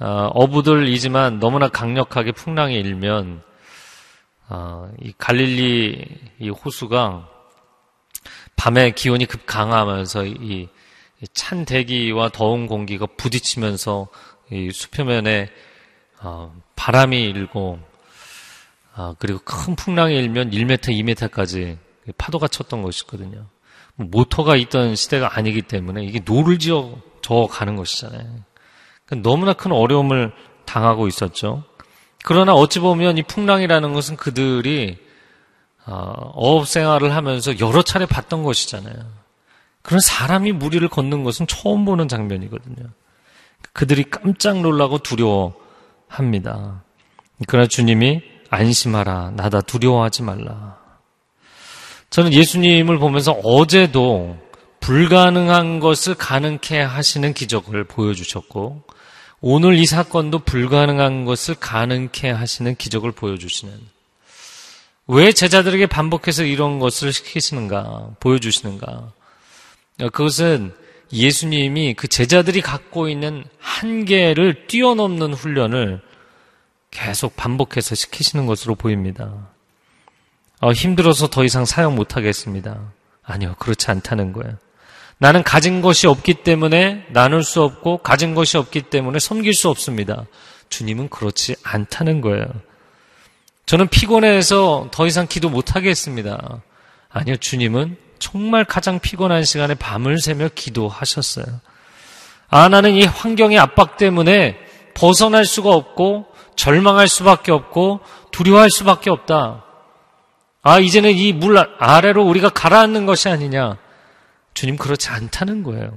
어, 0.00 0.30
어부들이지만 0.34 1.38
너무나 1.38 1.68
강력하게 1.68 2.32
풍랑이 2.32 2.74
일면 2.74 3.42
어, 4.48 4.90
이 5.00 5.12
갈릴리 5.16 6.06
이 6.40 6.48
호수가 6.48 7.28
밤에 8.56 8.90
기온이 8.92 9.26
급강하면서 9.26 9.46
이 9.46 10.24
찬 10.26 11.64
대기와 11.64 12.30
더운 12.30 12.66
공기가 12.66 13.06
부딪히면서 13.06 14.08
이 14.50 14.70
수표면에 14.72 15.50
어, 16.20 16.54
바람이 16.76 17.22
일고 17.22 17.80
아, 18.94 19.14
그리고 19.18 19.40
큰 19.44 19.74
풍랑이 19.74 20.14
일면 20.14 20.50
1m, 20.50 20.78
2m까지 20.78 21.78
파도가 22.18 22.48
쳤던 22.48 22.82
것이거든요. 22.82 23.46
뭐 23.96 24.08
모터가 24.10 24.56
있던 24.56 24.96
시대가 24.96 25.36
아니기 25.36 25.62
때문에 25.62 26.04
이게 26.04 26.20
노를 26.24 26.58
저어 26.58 27.46
가는 27.50 27.76
것이잖아요. 27.76 28.24
그러니까 29.06 29.28
너무나 29.28 29.52
큰 29.52 29.72
어려움을 29.72 30.32
당하고 30.64 31.06
있었죠. 31.08 31.64
그러나 32.24 32.54
어찌 32.54 32.80
보면 32.80 33.18
이 33.18 33.22
풍랑이라는 33.22 33.92
것은 33.92 34.16
그들이 34.16 34.98
어, 35.84 36.30
어업 36.34 36.68
생활을 36.68 37.14
하면서 37.14 37.58
여러 37.58 37.82
차례 37.82 38.06
봤던 38.06 38.44
것이잖아요. 38.44 38.94
그런 39.82 40.00
사람이 40.00 40.52
무리를 40.52 40.86
걷는 40.88 41.24
것은 41.24 41.46
처음 41.48 41.84
보는 41.84 42.06
장면이거든요. 42.06 42.88
그들이 43.72 44.04
깜짝 44.04 44.60
놀라고 44.60 44.98
두려워합니다. 44.98 46.84
그러나 47.48 47.66
주님이 47.66 48.22
안심하라. 48.50 49.32
나다 49.34 49.60
두려워하지 49.60 50.22
말라. 50.22 50.81
저는 52.12 52.34
예수님을 52.34 52.98
보면서 52.98 53.32
어제도 53.42 54.36
불가능한 54.80 55.80
것을 55.80 56.14
가능케 56.14 56.78
하시는 56.78 57.32
기적을 57.32 57.84
보여주셨고, 57.84 58.82
오늘 59.40 59.78
이 59.78 59.86
사건도 59.86 60.40
불가능한 60.40 61.24
것을 61.24 61.54
가능케 61.54 62.28
하시는 62.28 62.76
기적을 62.76 63.12
보여주시는, 63.12 63.72
왜 65.06 65.32
제자들에게 65.32 65.86
반복해서 65.86 66.44
이런 66.44 66.78
것을 66.80 67.14
시키시는가, 67.14 68.10
보여주시는가. 68.20 69.12
그것은 70.12 70.74
예수님이 71.14 71.94
그 71.94 72.08
제자들이 72.08 72.60
갖고 72.60 73.08
있는 73.08 73.42
한계를 73.58 74.66
뛰어넘는 74.66 75.32
훈련을 75.32 76.02
계속 76.90 77.36
반복해서 77.36 77.94
시키시는 77.94 78.44
것으로 78.44 78.74
보입니다. 78.74 79.51
어, 80.62 80.70
힘들어서 80.70 81.26
더 81.26 81.42
이상 81.42 81.64
사용 81.64 81.96
못하겠습니다. 81.96 82.78
아니요, 83.24 83.56
그렇지 83.58 83.90
않다는 83.90 84.32
거예요. 84.32 84.56
나는 85.18 85.42
가진 85.42 85.82
것이 85.82 86.06
없기 86.06 86.34
때문에 86.44 87.04
나눌 87.10 87.42
수 87.42 87.62
없고 87.62 87.98
가진 87.98 88.36
것이 88.36 88.56
없기 88.56 88.82
때문에 88.82 89.18
섬길 89.18 89.54
수 89.54 89.68
없습니다. 89.68 90.24
주님은 90.68 91.08
그렇지 91.08 91.56
않다는 91.64 92.20
거예요. 92.20 92.46
저는 93.66 93.88
피곤해서 93.88 94.88
더 94.92 95.06
이상 95.08 95.26
기도 95.26 95.50
못하겠습니다. 95.50 96.62
아니요, 97.08 97.36
주님은 97.38 97.96
정말 98.20 98.64
가장 98.64 99.00
피곤한 99.00 99.44
시간에 99.44 99.74
밤을 99.74 100.20
새며 100.20 100.48
기도하셨어요. 100.54 101.46
아, 102.50 102.68
나는 102.68 102.92
이 102.92 103.04
환경의 103.04 103.58
압박 103.58 103.96
때문에 103.96 104.58
벗어날 104.94 105.44
수가 105.44 105.70
없고 105.70 106.26
절망할 106.54 107.08
수밖에 107.08 107.50
없고 107.50 107.98
두려워할 108.30 108.70
수밖에 108.70 109.10
없다. 109.10 109.64
아, 110.62 110.78
이제는 110.78 111.12
이 111.12 111.32
물 111.32 111.58
아래로 111.78 112.24
우리가 112.24 112.48
가라앉는 112.50 113.06
것이 113.06 113.28
아니냐. 113.28 113.76
주님 114.54 114.76
그렇지 114.76 115.08
않다는 115.08 115.62
거예요. 115.62 115.92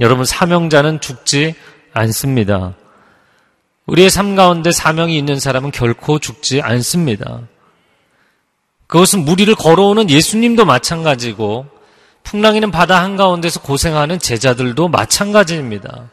여러분, 0.00 0.24
사명자는 0.24 1.00
죽지 1.00 1.54
않습니다. 1.92 2.74
우리의 3.86 4.10
삶 4.10 4.36
가운데 4.36 4.70
사명이 4.70 5.16
있는 5.16 5.40
사람은 5.40 5.72
결코 5.72 6.18
죽지 6.18 6.60
않습니다. 6.60 7.40
그것은 8.86 9.24
무리를 9.24 9.52
걸어오는 9.54 10.08
예수님도 10.08 10.64
마찬가지고 10.64 11.66
풍랑이는 12.22 12.70
바다 12.70 13.02
한가운데서 13.02 13.60
고생하는 13.60 14.18
제자들도 14.18 14.88
마찬가지입니다. 14.88 16.10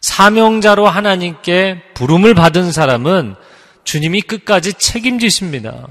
사명자로 0.00 0.86
하나님께 0.88 1.82
부름을 1.94 2.34
받은 2.34 2.72
사람은 2.72 3.36
주님이 3.84 4.22
끝까지 4.22 4.74
책임지십니다. 4.74 5.88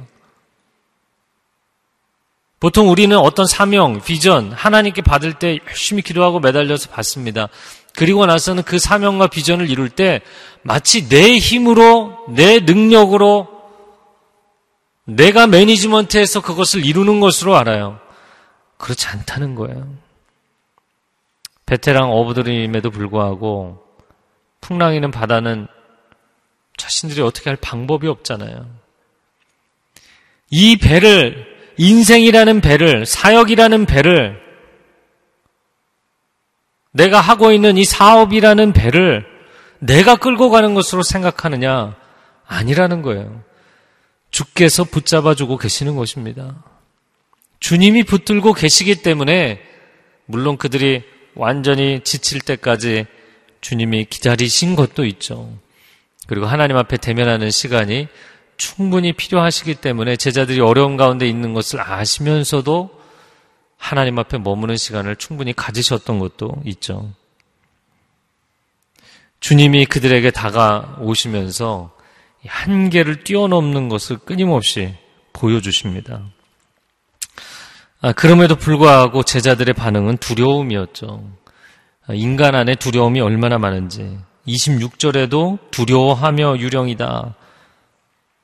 보통 2.59 2.89
우리는 2.89 3.15
어떤 3.17 3.45
사명, 3.45 4.01
비전, 4.01 4.51
하나님께 4.51 5.01
받을 5.03 5.33
때 5.33 5.59
열심히 5.67 6.01
기도하고 6.01 6.39
매달려서 6.39 6.89
받습니다. 6.89 7.49
그리고 7.95 8.25
나서는 8.25 8.63
그 8.63 8.79
사명과 8.79 9.27
비전을 9.27 9.69
이룰 9.69 9.89
때 9.89 10.21
마치 10.63 11.08
내 11.08 11.37
힘으로, 11.37 12.25
내 12.29 12.60
능력으로 12.60 13.47
내가 15.05 15.47
매니지먼트해서 15.47 16.41
그것을 16.41 16.85
이루는 16.85 17.19
것으로 17.19 17.55
알아요. 17.55 17.99
그렇지 18.77 19.08
않다는 19.08 19.55
거예요. 19.55 19.87
베테랑 21.65 22.12
어부들임에도 22.12 22.91
불구하고 22.91 23.83
풍랑이는 24.62 25.12
바다는 25.12 25.67
자신들이 26.77 27.21
어떻게 27.21 27.49
할 27.49 27.58
방법이 27.58 28.08
없잖아요. 28.08 28.67
이 30.49 30.77
배를, 30.77 31.56
인생이라는 31.78 32.62
배를, 32.62 33.06
사역이라는 33.06 33.86
배를, 33.86 34.40
내가 36.92 37.21
하고 37.21 37.52
있는 37.52 37.78
이 37.78 37.86
사업이라는 37.86 38.73
배를 38.73 39.25
내가 39.80 40.15
끌고 40.15 40.50
가는 40.50 40.73
것으로 40.73 41.04
생각하느냐? 41.04 41.96
아니라는 42.48 43.04
거예요. 43.04 43.44
주께서 44.32 44.84
붙잡아 44.84 45.36
주고 45.36 45.58
계시는 45.58 45.96
것입니다. 45.96 46.63
주님이 47.60 48.04
붙들고 48.04 48.54
계시기 48.54 49.04
때문에, 49.04 49.62
물론 50.25 50.58
그들이 50.58 51.04
완전히 51.36 52.02
지칠 52.04 52.42
때까지 52.42 53.06
주님이 53.62 54.06
기다리신 54.06 54.75
것도 54.75 55.06
있죠. 55.06 55.56
그리고 56.28 56.46
하나님 56.46 56.78
앞에 56.78 56.98
대면하는 56.98 57.52
시간이 57.52 58.08
충분히 58.58 59.13
필요하시기 59.13 59.75
때문에 59.75 60.15
제자들이 60.17 60.60
어려운 60.60 60.97
가운데 60.97 61.27
있는 61.27 61.53
것을 61.53 61.79
아시면서도 61.79 62.89
하나님 63.77 64.17
앞에 64.19 64.39
머무는 64.39 64.75
시간을 64.75 65.15
충분히 65.15 65.53
가지셨던 65.53 66.19
것도 66.19 66.62
있죠. 66.65 67.12
주님이 69.39 69.85
그들에게 69.85 70.31
다가오시면서 70.31 71.91
한계를 72.45 73.23
뛰어넘는 73.23 73.89
것을 73.89 74.17
끊임없이 74.17 74.95
보여주십니다. 75.33 76.23
아, 78.01 78.12
그럼에도 78.13 78.55
불구하고 78.55 79.23
제자들의 79.23 79.73
반응은 79.73 80.17
두려움이었죠. 80.17 81.29
아, 82.08 82.13
인간 82.13 82.55
안에 82.55 82.75
두려움이 82.75 83.21
얼마나 83.21 83.58
많은지. 83.58 84.17
26절에도 84.47 85.60
두려워하며 85.71 86.60
유령이다. 86.60 87.35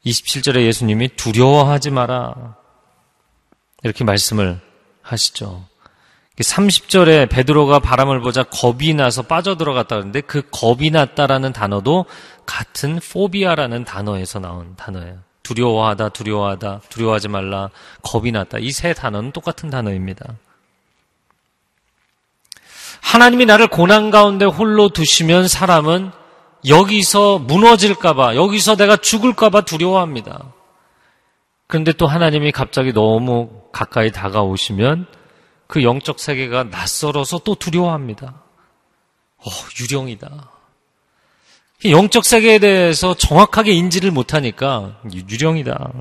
27절에 0.05 0.65
예수님이 0.65 1.09
두려워하지 1.15 1.91
마라. 1.91 2.55
이렇게 3.83 4.03
말씀을 4.03 4.59
하시죠. 5.01 5.65
30절에 6.39 7.29
베드로가 7.29 7.79
바람을 7.79 8.21
보자 8.21 8.43
겁이 8.43 8.95
나서 8.95 9.21
빠져들어갔다 9.21 9.95
그러는데 9.95 10.21
그 10.21 10.41
겁이 10.51 10.89
났다라는 10.89 11.53
단어도 11.53 12.05
같은 12.45 12.99
포비아라는 12.99 13.83
단어에서 13.85 14.39
나온 14.39 14.75
단어예요. 14.75 15.19
두려워하다, 15.43 16.09
두려워하다, 16.09 16.81
두려워하지 16.89 17.27
말라, 17.27 17.69
겁이 18.01 18.31
났다. 18.31 18.57
이 18.59 18.71
세 18.71 18.93
단어는 18.93 19.31
똑같은 19.31 19.69
단어입니다. 19.69 20.25
하나님이 23.01 23.45
나를 23.45 23.67
고난 23.67 24.09
가운데 24.09 24.45
홀로 24.45 24.89
두시면 24.89 25.47
사람은 25.47 26.11
여기서 26.67 27.39
무너질까봐, 27.39 28.35
여기서 28.35 28.75
내가 28.75 28.97
죽을까봐 28.97 29.61
두려워합니다. 29.61 30.53
그런데 31.67 31.91
또 31.91 32.07
하나님이 32.07 32.51
갑자기 32.51 32.93
너무 32.93 33.49
가까이 33.71 34.11
다가오시면 34.11 35.07
그 35.67 35.83
영적 35.83 36.19
세계가 36.19 36.65
낯설어서 36.65 37.39
또 37.39 37.55
두려워합니다. 37.55 38.41
어, 39.37 39.49
유령이다. 39.79 40.51
영적 41.85 42.23
세계에 42.23 42.59
대해서 42.59 43.13
정확하게 43.13 43.71
인지를 43.73 44.11
못하니까 44.11 44.99
유령이다. 45.11 45.91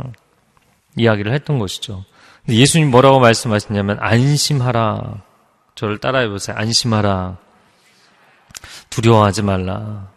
이야기를 0.96 1.32
했던 1.32 1.58
것이죠. 1.58 2.04
예수님 2.48 2.90
뭐라고 2.90 3.18
말씀하셨냐면 3.20 3.98
안심하라. 4.00 5.22
저를 5.74 5.98
따라해 5.98 6.28
보세요. 6.28 6.56
안심하라. 6.56 7.38
두려워하지 8.90 9.42
말라. 9.42 10.12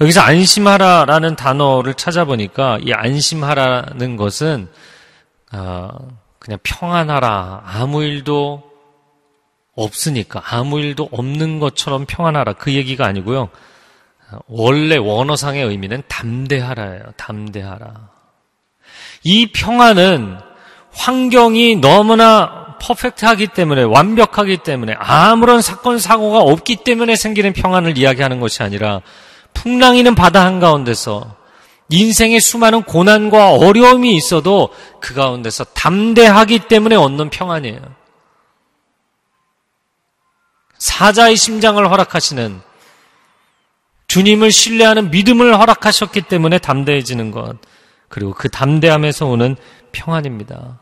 여기서 0.00 0.20
안심하라라는 0.20 1.36
단어를 1.36 1.94
찾아보니까 1.94 2.78
이 2.82 2.92
안심하라는 2.92 4.16
것은 4.16 4.68
아, 5.50 5.90
그냥 6.38 6.58
평안하라. 6.62 7.62
아무 7.64 8.02
일도 8.02 8.62
없으니까 9.74 10.42
아무 10.44 10.80
일도 10.80 11.08
없는 11.12 11.60
것처럼 11.60 12.04
평안하라 12.06 12.54
그 12.54 12.72
얘기가 12.74 13.06
아니고요. 13.06 13.48
원래 14.46 14.96
원어상의 14.96 15.64
의미는 15.64 16.02
담대하라예요. 16.08 17.04
담대하라. 17.16 18.08
이 19.24 19.52
평안은 19.52 20.38
환경이 20.92 21.76
너무나 21.76 22.76
퍼펙트하기 22.80 23.48
때문에 23.48 23.82
완벽하기 23.82 24.58
때문에 24.58 24.94
아무런 24.98 25.62
사건 25.62 25.98
사고가 25.98 26.40
없기 26.40 26.76
때문에 26.84 27.16
생기는 27.16 27.52
평안을 27.52 27.98
이야기하는 27.98 28.40
것이 28.40 28.62
아니라 28.62 29.00
풍랑이는 29.54 30.14
바다 30.14 30.44
한가운데서 30.44 31.36
인생의 31.90 32.40
수많은 32.40 32.82
고난과 32.82 33.54
어려움이 33.54 34.14
있어도 34.16 34.68
그 35.00 35.14
가운데서 35.14 35.64
담대하기 35.64 36.60
때문에 36.68 36.96
얻는 36.96 37.30
평안이에요. 37.30 37.80
사자의 40.78 41.36
심장을 41.36 41.90
허락하시는 41.90 42.60
주님을 44.06 44.52
신뢰하는 44.52 45.10
믿음을 45.10 45.58
허락하셨기 45.58 46.22
때문에 46.22 46.58
담대해지는 46.58 47.30
것. 47.30 47.56
그리고 48.08 48.32
그 48.32 48.48
담대함에서 48.48 49.26
오는 49.26 49.56
평안입니다. 49.92 50.80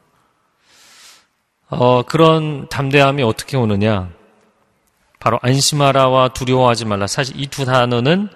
어, 1.68 2.02
그런 2.02 2.68
담대함이 2.68 3.22
어떻게 3.22 3.56
오느냐? 3.56 4.10
바로 5.18 5.40
안심하라와 5.42 6.28
두려워하지 6.28 6.84
말라. 6.84 7.06
사실 7.06 7.40
이 7.40 7.48
두 7.48 7.64
단어는 7.64 8.28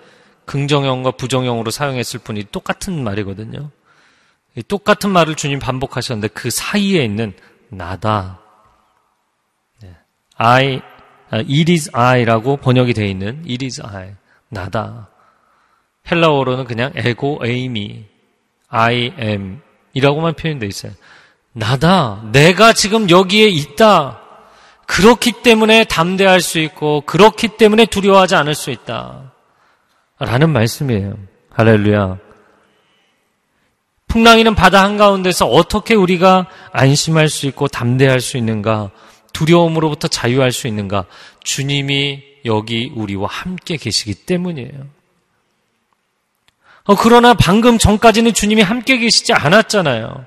긍정형과 0.51 1.13
부정형으로 1.13 1.71
사용했을 1.71 2.19
뿐이 2.19 2.47
똑같은 2.51 3.05
말이거든요. 3.05 3.71
똑같은 4.67 5.11
말을 5.11 5.37
주님 5.37 5.61
반복하셨는데 5.61 6.27
그 6.35 6.51
사이에 6.51 7.05
있는 7.05 7.35
나다. 7.69 8.41
네. 9.81 9.95
I, 10.35 10.81
아, 11.31 11.37
it 11.37 11.71
is 11.71 11.89
I라고 11.93 12.57
번역이 12.57 12.95
되어 12.95 13.07
있는 13.07 13.45
it 13.49 13.65
is 13.65 13.81
I. 13.81 14.15
나다. 14.49 15.09
헬라어로는 16.11 16.65
그냥 16.65 16.91
에고 16.97 17.41
에이미, 17.45 18.07
I 18.71 19.13
am 19.21 19.61
이라고만 19.93 20.35
표현되어 20.35 20.69
있어요. 20.69 20.91
나다. 21.53 22.25
내가 22.33 22.73
지금 22.73 23.09
여기에 23.09 23.47
있다. 23.47 24.21
그렇기 24.87 25.43
때문에 25.45 25.85
담대할 25.85 26.41
수 26.41 26.59
있고, 26.59 27.03
그렇기 27.03 27.57
때문에 27.57 27.87
두려워하지 27.87 28.35
않을 28.35 28.57
수 28.57 28.73
있다. 28.73 29.31
라는 30.21 30.51
말씀이에요. 30.51 31.17
할렐루야. 31.51 32.19
풍랑이는 34.09 34.55
바다 34.55 34.83
한가운데서 34.83 35.47
어떻게 35.47 35.95
우리가 35.95 36.47
안심할 36.73 37.29
수 37.29 37.47
있고 37.47 37.69
담대할 37.69 38.21
수 38.21 38.37
있는가? 38.37 38.91
두려움으로부터 39.33 40.09
자유할 40.09 40.53
수 40.53 40.67
있는가? 40.67 41.07
주님이 41.43 42.23
여기 42.45 42.93
우리와 42.95 43.29
함께 43.31 43.77
계시기 43.77 44.15
때문이에요. 44.15 44.89
어, 46.85 46.97
그러나 46.97 47.35
방금 47.35 47.79
전까지는 47.79 48.35
주님이 48.35 48.63
함께 48.63 48.99
계시지 48.99 49.33
않았잖아요. 49.33 50.27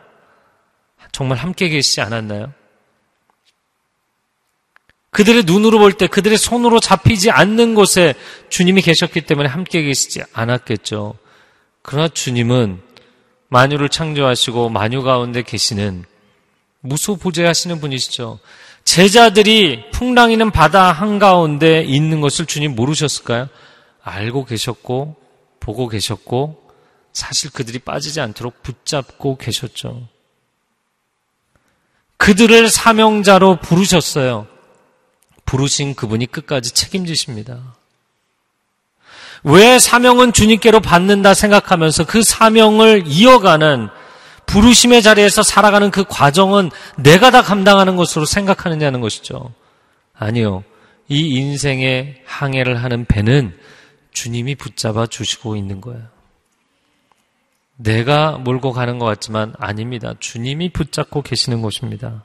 정말 1.12 1.38
함께 1.38 1.70
계시지 1.70 2.02
않았나요? 2.02 2.54
그들의 5.14 5.44
눈으로 5.46 5.78
볼 5.80 5.94
때 5.94 6.08
그들의 6.08 6.38
손으로 6.38 6.80
잡히지 6.80 7.30
않는 7.30 7.76
곳에 7.76 8.16
주님이 8.50 8.82
계셨기 8.82 9.22
때문에 9.22 9.48
함께 9.48 9.84
계시지 9.84 10.24
않았겠죠. 10.34 11.16
그러나 11.84 12.08
주님은 12.08 12.82
만유를 13.48 13.90
창조하시고 13.90 14.70
만유 14.70 15.04
가운데 15.04 15.44
계시는 15.44 16.06
무소부재하시는 16.82 17.80
분이시죠. 17.80 18.40
제자들이 18.84 19.92
풍랑이는 19.92 20.52
바다 20.52 20.92
한가운데 20.92 21.84
있는 21.84 22.20
것을 22.20 22.46
주님 22.48 22.76
모르셨을까요? 22.76 23.48
알고 24.02 24.46
계셨고 24.46 25.16
보고 25.60 25.88
계셨고 25.88 26.70
사실 27.14 27.52
그들이 27.52 27.80
빠지지 27.80 28.20
않도록 28.20 28.64
붙잡고 28.64 29.38
계셨죠. 29.38 30.08
그들을 32.18 32.68
사명자로 32.70 33.60
부르셨어요. 33.60 34.48
부르신 35.46 35.96
그분이 35.96 36.28
끝까지 36.28 36.74
책임지십니다. 36.74 37.76
왜 39.44 39.78
사명은 39.78 40.34
주님께로 40.34 40.80
받는다 40.80 41.34
생각하면서 41.34 42.06
그 42.06 42.24
사명을 42.24 43.04
이어가는 43.08 43.90
부르심의 44.46 45.02
자리에서 45.02 45.44
살아가는 45.44 45.92
그 45.92 46.04
과정은 46.04 46.72
내가 46.98 47.32
다 47.32 47.42
감당하는 47.42 47.96
것으로 47.96 48.26
생각하느냐는 48.26 49.02
것이죠. 49.02 49.54
아니요. 50.14 50.64
이 51.10 51.36
인생의 51.36 52.22
항해를 52.26 52.82
하는 52.84 53.06
배는 53.06 53.58
주님이 54.12 54.56
붙잡아 54.56 55.08
주시고 55.08 55.56
있는 55.56 55.82
거예요. 55.82 56.04
내가 57.76 58.38
몰고 58.38 58.72
가는 58.72 59.00
것 59.00 59.06
같지만 59.06 59.54
아닙니다. 59.58 60.14
주님이 60.20 60.70
붙잡고 60.70 61.22
계시는 61.22 61.62
것입니다. 61.62 62.24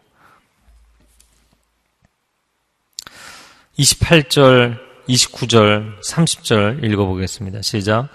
28절, 3.79 4.77
29절, 5.09 6.01
30절 6.03 6.85
읽어보겠습니다. 6.85 7.63
시작. 7.63 8.09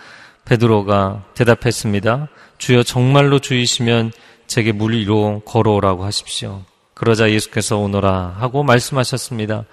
베드로가 0.46 1.24
대답했습니다. 1.36 2.28
주여 2.58 2.84
정말로 2.84 3.40
주이시면 3.40 4.12
제게 4.46 4.74
물 4.74 4.94
위로 4.94 5.42
걸어오라고 5.46 6.04
하십시오. 6.04 6.64
그러자 6.94 7.32
예수께서 7.32 7.78
오너라 7.78 8.36
하고 8.38 8.64
말씀하셨습니다. 8.64 9.64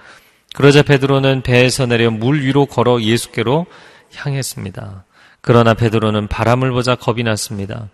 그러자 0.55 0.82
베드로는 0.82 1.43
배에서 1.43 1.86
내려 1.86 2.11
물 2.11 2.41
위로 2.41 2.66
걸어 2.66 3.03
예수께로 3.03 3.66
향했습니다. 4.14 5.05
그러나 5.41 5.74
베드로는 5.74 6.28
바람을 6.28 6.70
보자 6.70 6.95
겁이 6.95 7.24
났습니다. 7.24 7.88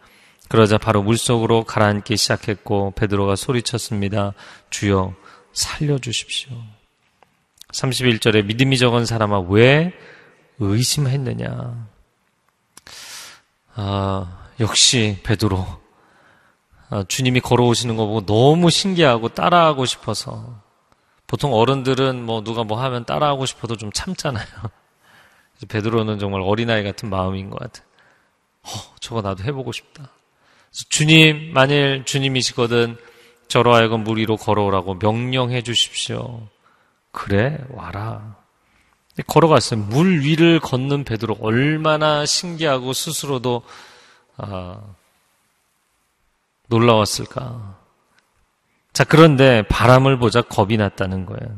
그러자 0.49 0.77
바로 0.77 1.03
물속으로 1.03 1.65
가라앉기 1.65 2.17
시작했고 2.17 2.93
베드로가 2.95 3.37
소리쳤습니다. 3.37 4.35
주여 4.69 5.15
살려 5.55 5.99
주십시오. 5.99 6.76
31절에 7.77 8.45
믿음이 8.47 8.79
적은 8.79 9.05
사람아 9.05 9.41
왜 9.49 9.93
의심했느냐? 10.59 11.89
아, 13.75 14.49
역시 14.61 15.21
베드로 15.23 15.67
아, 16.89 17.05
주님이 17.07 17.41
걸어오시는 17.41 17.97
거 17.97 18.07
보고 18.07 18.25
너무 18.25 18.71
신기하고 18.71 19.29
따라하고 19.31 19.85
싶어서 19.85 20.63
보통 21.27 21.53
어른들은 21.53 22.25
뭐 22.25 22.43
누가 22.43 22.65
뭐 22.65 22.81
하면 22.83 23.05
따라하고 23.05 23.45
싶어도 23.45 23.77
좀 23.77 23.93
참잖아요. 23.93 24.47
베드로는 25.69 26.19
정말 26.19 26.41
어린아이 26.43 26.83
같은 26.85 27.11
마음인 27.11 27.51
것 27.51 27.59
같아. 27.59 27.83
어, 28.63 28.71
저거 29.01 29.21
나도 29.21 29.45
해보고 29.45 29.73
싶다. 29.73 30.11
주님, 30.71 31.53
만일 31.53 32.05
주님이시거든 32.05 32.97
저로 33.49 33.75
하여금 33.75 34.05
물 34.05 34.19
위로 34.19 34.37
걸어오라고 34.37 34.95
명령해 34.95 35.63
주십시오. 35.63 36.49
그래, 37.17 37.59
와라. 37.71 38.37
걸어갔어요. 39.27 39.81
물 39.81 40.21
위를 40.21 40.61
걷는 40.61 41.05
베드로 41.05 41.39
얼마나 41.41 42.27
신기하고 42.27 42.93
스스로도 42.93 43.63
아, 44.37 44.83
놀라웠을까. 46.69 47.79
자, 48.93 49.05
그런데 49.05 49.63
바람을 49.67 50.19
보자 50.19 50.43
겁이 50.43 50.77
났다는 50.77 51.25
거예요. 51.25 51.57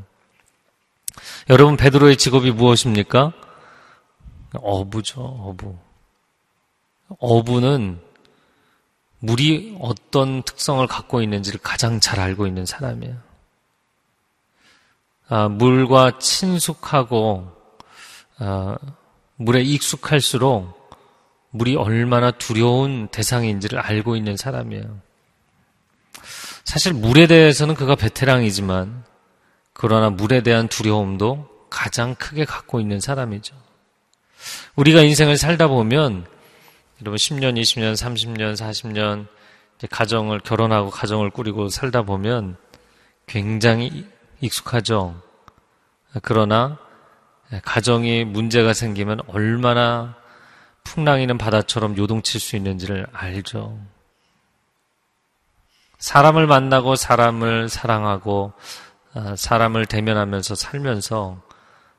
여러분, 1.50 1.76
베드로의 1.76 2.18
직업이 2.18 2.52
무엇입니까? 2.52 3.32
어부죠, 4.54 5.20
어부. 5.20 5.76
어부는 7.18 8.00
물이 9.18 9.76
어떤 9.80 10.44
특성을 10.44 10.86
갖고 10.86 11.20
있는지를 11.20 11.58
가장 11.60 11.98
잘 11.98 12.20
알고 12.20 12.46
있는 12.46 12.64
사람이에요. 12.64 13.27
아, 15.28 15.48
물과 15.48 16.18
친숙하고 16.18 17.52
아, 18.38 18.76
물에 19.36 19.62
익숙할수록 19.62 20.78
물이 21.50 21.76
얼마나 21.76 22.30
두려운 22.30 23.08
대상인지를 23.08 23.78
알고 23.78 24.16
있는 24.16 24.36
사람이에요. 24.36 25.00
사실 26.64 26.92
물에 26.92 27.26
대해서는 27.26 27.74
그가 27.74 27.94
베테랑이지만 27.94 29.04
그러나 29.72 30.10
물에 30.10 30.42
대한 30.42 30.68
두려움도 30.68 31.48
가장 31.70 32.14
크게 32.14 32.44
갖고 32.44 32.80
있는 32.80 33.00
사람이죠. 33.00 33.54
우리가 34.76 35.02
인생을 35.02 35.36
살다 35.36 35.68
보면 35.68 36.26
여러분 37.00 37.16
10년, 37.16 37.60
20년, 37.60 37.94
30년, 37.94 38.54
40년 38.54 39.26
가정을 39.90 40.40
결혼하고 40.40 40.90
가정을 40.90 41.30
꾸리고 41.30 41.68
살다 41.68 42.02
보면 42.02 42.56
굉장히 43.26 44.06
익숙하죠. 44.40 45.20
그러나 46.22 46.78
가정이 47.64 48.24
문제가 48.24 48.72
생기면 48.72 49.20
얼마나 49.26 50.16
풍랑이는 50.84 51.38
바다처럼 51.38 51.96
요동칠 51.96 52.40
수 52.40 52.56
있는지를 52.56 53.06
알죠. 53.12 53.78
사람을 55.98 56.46
만나고 56.46 56.96
사람을 56.96 57.68
사랑하고 57.68 58.52
아, 59.14 59.34
사람을 59.36 59.86
대면하면서 59.86 60.54
살면서 60.54 61.42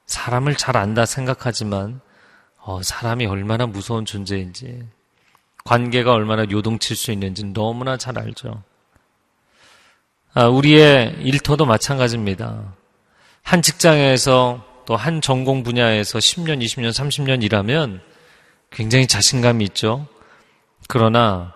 사람을 0.06 0.56
잘 0.56 0.78
안다 0.78 1.06
생각하지만 1.06 2.02
어, 2.58 2.82
사람이 2.82 3.26
얼마나 3.26 3.66
무서운 3.66 4.06
존재인지 4.06 4.88
관계가 5.66 6.14
얼마나 6.14 6.46
요동칠 6.50 6.96
수 6.96 7.12
있는지 7.12 7.44
너무나 7.46 7.98
잘 7.98 8.18
알죠. 8.18 8.64
아, 10.40 10.48
우리의 10.48 11.18
일터도 11.20 11.66
마찬가지입니다. 11.66 12.74
한 13.44 13.62
직장에서 13.62 14.64
또 14.86 14.96
한 14.96 15.20
전공 15.20 15.64
분야에서 15.64 16.18
10년, 16.18 16.64
20년, 16.64 16.92
30년 16.92 17.44
일하면 17.44 18.00
굉장히 18.72 19.06
자신감이 19.06 19.66
있죠. 19.66 20.08
그러나 20.88 21.54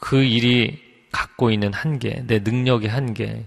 그 0.00 0.24
일이 0.24 0.82
갖고 1.12 1.52
있는 1.52 1.72
한계, 1.72 2.24
내 2.26 2.40
능력의 2.40 2.90
한계, 2.90 3.46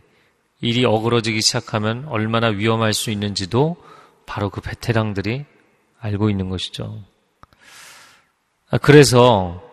일이 0.61 0.85
어그러지기 0.85 1.41
시작하면 1.41 2.05
얼마나 2.07 2.47
위험할 2.47 2.93
수 2.93 3.11
있는지도 3.11 3.75
바로 4.25 4.49
그 4.49 4.61
베테랑들이 4.61 5.43
알고 5.99 6.29
있는 6.29 6.47
것이죠. 6.47 7.03
아, 8.69 8.77
그래서 8.77 9.66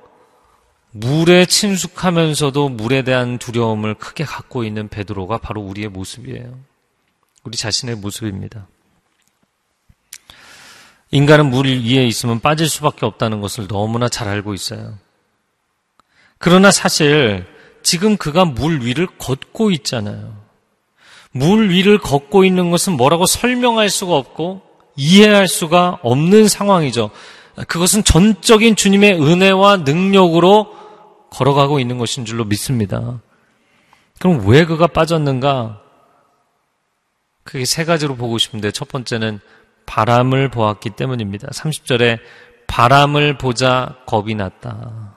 물에 0.96 1.46
친숙하면서도 1.46 2.68
물에 2.68 3.02
대한 3.02 3.38
두려움을 3.38 3.94
크게 3.94 4.22
갖고 4.22 4.62
있는 4.62 4.88
베드로가 4.88 5.38
바로 5.38 5.60
우리의 5.60 5.88
모습이에요. 5.88 6.56
우리 7.42 7.56
자신의 7.56 7.96
모습입니다. 7.96 8.68
인간은 11.10 11.50
물 11.50 11.66
위에 11.66 12.06
있으면 12.06 12.38
빠질 12.38 12.68
수밖에 12.68 13.06
없다는 13.06 13.40
것을 13.40 13.66
너무나 13.66 14.08
잘 14.08 14.28
알고 14.28 14.54
있어요. 14.54 14.96
그러나 16.38 16.70
사실 16.70 17.44
지금 17.82 18.16
그가 18.16 18.44
물 18.44 18.82
위를 18.82 19.08
걷고 19.18 19.72
있잖아요. 19.72 20.36
물 21.32 21.70
위를 21.70 21.98
걷고 21.98 22.44
있는 22.44 22.70
것은 22.70 22.92
뭐라고 22.92 23.26
설명할 23.26 23.90
수가 23.90 24.14
없고 24.14 24.62
이해할 24.94 25.48
수가 25.48 25.98
없는 26.02 26.46
상황이죠. 26.46 27.10
그것은 27.66 28.04
전적인 28.04 28.76
주님의 28.76 29.20
은혜와 29.20 29.78
능력으로 29.78 30.83
걸어가고 31.34 31.80
있는 31.80 31.98
것인 31.98 32.24
줄로 32.24 32.44
믿습니다. 32.44 33.20
그럼 34.20 34.46
왜 34.46 34.64
그가 34.64 34.86
빠졌는가? 34.86 35.82
그게 37.42 37.64
세 37.64 37.84
가지로 37.84 38.14
보고 38.14 38.38
싶은데 38.38 38.70
첫 38.70 38.86
번째는 38.88 39.40
바람을 39.84 40.48
보았기 40.50 40.90
때문입니다. 40.90 41.48
30절에 41.48 42.20
바람을 42.68 43.36
보자 43.36 43.96
겁이 44.06 44.36
났다. 44.36 45.14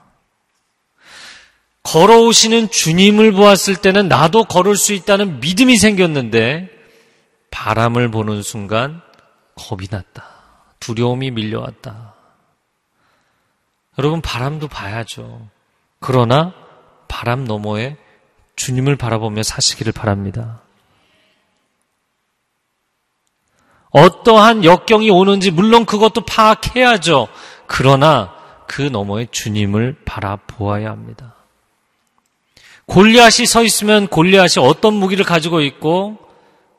걸어오시는 1.84 2.70
주님을 2.70 3.32
보았을 3.32 3.76
때는 3.76 4.08
나도 4.08 4.44
걸을 4.44 4.76
수 4.76 4.92
있다는 4.92 5.40
믿음이 5.40 5.76
생겼는데 5.76 6.68
바람을 7.50 8.10
보는 8.10 8.42
순간 8.42 9.00
겁이 9.54 9.86
났다. 9.90 10.24
두려움이 10.80 11.30
밀려왔다. 11.30 12.14
여러분 13.98 14.20
바람도 14.20 14.68
봐야죠. 14.68 15.48
그러나 16.00 16.52
바람 17.08 17.44
너머에 17.44 17.96
주님을 18.56 18.96
바라보며 18.96 19.42
사시기를 19.42 19.92
바랍니다. 19.92 20.60
어떠한 23.90 24.64
역경이 24.64 25.10
오는지 25.10 25.50
물론 25.50 25.86
그것도 25.86 26.22
파악해야죠. 26.22 27.28
그러나 27.66 28.34
그 28.66 28.82
너머에 28.82 29.28
주님을 29.30 29.96
바라보아야 30.04 30.90
합니다. 30.90 31.34
골리앗이 32.86 33.46
서 33.46 33.62
있으면 33.62 34.08
골리앗이 34.08 34.64
어떤 34.64 34.94
무기를 34.94 35.24
가지고 35.24 35.60
있고 35.60 36.18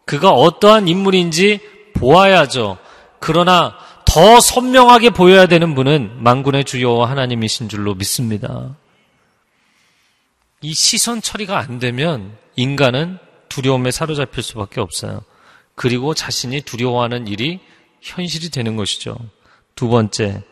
그가 0.05 0.32
어떠한 0.32 0.88
인물인지 0.88 1.59
보아야죠. 1.93 2.78
그러나 3.20 3.76
더 4.05 4.39
선명하게 4.39 5.11
보여야 5.11 5.45
되는 5.45 5.76
분은 5.76 6.24
만군의 6.24 6.65
주여와 6.65 7.09
하나님이신 7.09 7.70
줄로 7.70 7.93
믿습니다. 7.93 8.76
이 10.62 10.74
시선 10.74 11.22
처리가 11.22 11.57
안 11.57 11.80
되면 11.80 12.38
인간은 12.55 13.18
두려움에 13.47 13.91
사로잡힐 13.91 14.43
수밖에 14.43 14.82
없어요. 14.82 15.24
그리고 15.76 16.14
자신이 16.14 16.62
두려워하는 16.62 17.28
일이 17.28 17.60
현실이 18.01 18.49
되는 18.49 18.76
것이죠. 18.76 19.18
두 19.76 19.88
번째, 19.88 20.43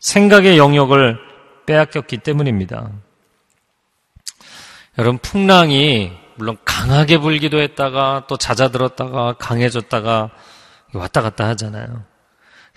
생각의 0.00 0.58
영역을 0.58 1.18
빼앗겼기 1.66 2.18
때문입니다. 2.18 2.90
여러분, 4.98 5.18
풍랑이 5.18 6.12
물론 6.36 6.58
강하게 6.64 7.18
불기도 7.18 7.60
했다가 7.60 8.26
또 8.28 8.36
잦아들었다가 8.36 9.34
강해졌다가 9.38 10.30
왔다 10.92 11.22
갔다 11.22 11.48
하잖아요. 11.48 12.04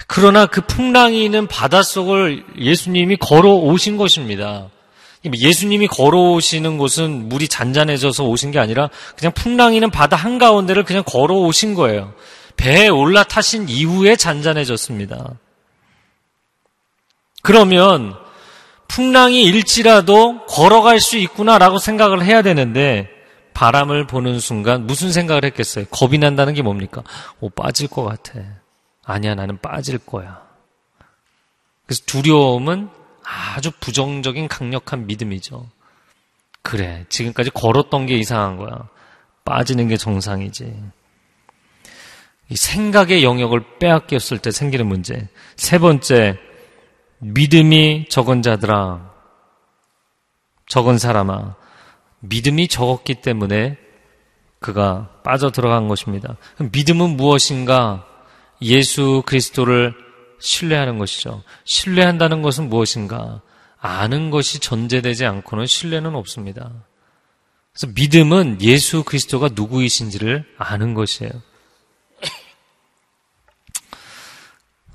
그러나 0.07 0.45
그 0.45 0.61
풍랑이 0.61 1.25
있는 1.25 1.47
바닷속을 1.47 2.45
예수님이 2.57 3.17
걸어 3.17 3.55
오신 3.55 3.97
것입니다. 3.97 4.69
예수님이 5.35 5.87
걸어오시는 5.87 6.77
곳은 6.77 7.29
물이 7.29 7.47
잔잔해져서 7.47 8.25
오신 8.25 8.51
게 8.51 8.59
아니라 8.59 8.89
그냥 9.15 9.31
풍랑이는 9.33 9.89
바다 9.89 10.15
한가운데를 10.15 10.83
그냥 10.83 11.03
걸어오신 11.05 11.75
거예요. 11.75 12.13
배에 12.55 12.87
올라타신 12.87 13.69
이후에 13.69 14.15
잔잔해졌습니다. 14.15 15.33
그러면 17.41 18.15
풍랑이 18.87 19.43
일지라도 19.43 20.45
걸어갈 20.45 20.99
수 20.99 21.17
있구나라고 21.17 21.77
생각을 21.77 22.23
해야 22.23 22.41
되는데 22.41 23.09
바람을 23.53 24.07
보는 24.07 24.39
순간 24.39 24.85
무슨 24.85 25.11
생각을 25.11 25.43
했겠어요? 25.45 25.85
겁이 25.89 26.17
난다는 26.19 26.53
게 26.53 26.61
뭡니까? 26.61 27.03
오, 27.39 27.49
빠질 27.49 27.87
것 27.87 28.03
같아. 28.03 28.39
아니야, 29.03 29.35
나는 29.35 29.57
빠질 29.59 29.97
거야. 29.97 30.41
그래서 31.85 32.03
두려움은 32.05 32.89
아주 33.27 33.71
부정적인 33.79 34.47
강력한 34.47 35.05
믿음이죠. 35.05 35.69
그래, 36.61 37.05
지금까지 37.09 37.49
걸었던 37.49 38.05
게 38.05 38.15
이상한 38.15 38.55
거야. 38.57 38.87
빠지는 39.43 39.87
게 39.89 39.97
정상이지. 39.97 40.73
이 42.49 42.55
생각의 42.55 43.23
영역을 43.23 43.79
빼앗겼을 43.79 44.39
때 44.39 44.51
생기는 44.51 44.87
문제. 44.87 45.27
세 45.57 45.77
번째, 45.77 46.39
믿음이 47.19 48.07
적은 48.09 48.41
자들아, 48.41 49.11
적은 50.67 50.97
사람아, 50.97 51.55
믿음이 52.19 52.69
적었기 52.69 53.15
때문에 53.15 53.77
그가 54.59 55.09
빠져 55.23 55.51
들어간 55.51 55.87
것입니다. 55.87 56.37
믿음은 56.59 57.17
무엇인가? 57.17 58.05
예수 58.61 59.21
그리스도를 59.25 60.06
신뢰하는 60.39 60.97
것이죠. 60.97 61.43
신뢰한다는 61.65 62.41
것은 62.41 62.69
무엇인가? 62.69 63.41
아는 63.79 64.29
것이 64.29 64.59
전제되지 64.59 65.25
않고는 65.25 65.65
신뢰는 65.65 66.15
없습니다. 66.15 66.71
그래서 67.73 67.93
믿음은 67.95 68.61
예수 68.61 69.03
그리스도가 69.03 69.49
누구이신지를 69.53 70.45
아는 70.57 70.93
것이에요. 70.93 71.31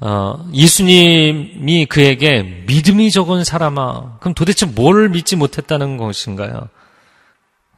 어, 0.01 0.49
예수님이 0.53 1.87
그에게 1.87 2.43
믿음이 2.67 3.13
적은 3.13 3.45
사람아, 3.45 4.19
그럼 4.19 4.35
도대체 4.35 4.67
뭘 4.67 5.09
믿지 5.09 5.37
못했다는 5.37 5.97
것인가요? 5.97 6.69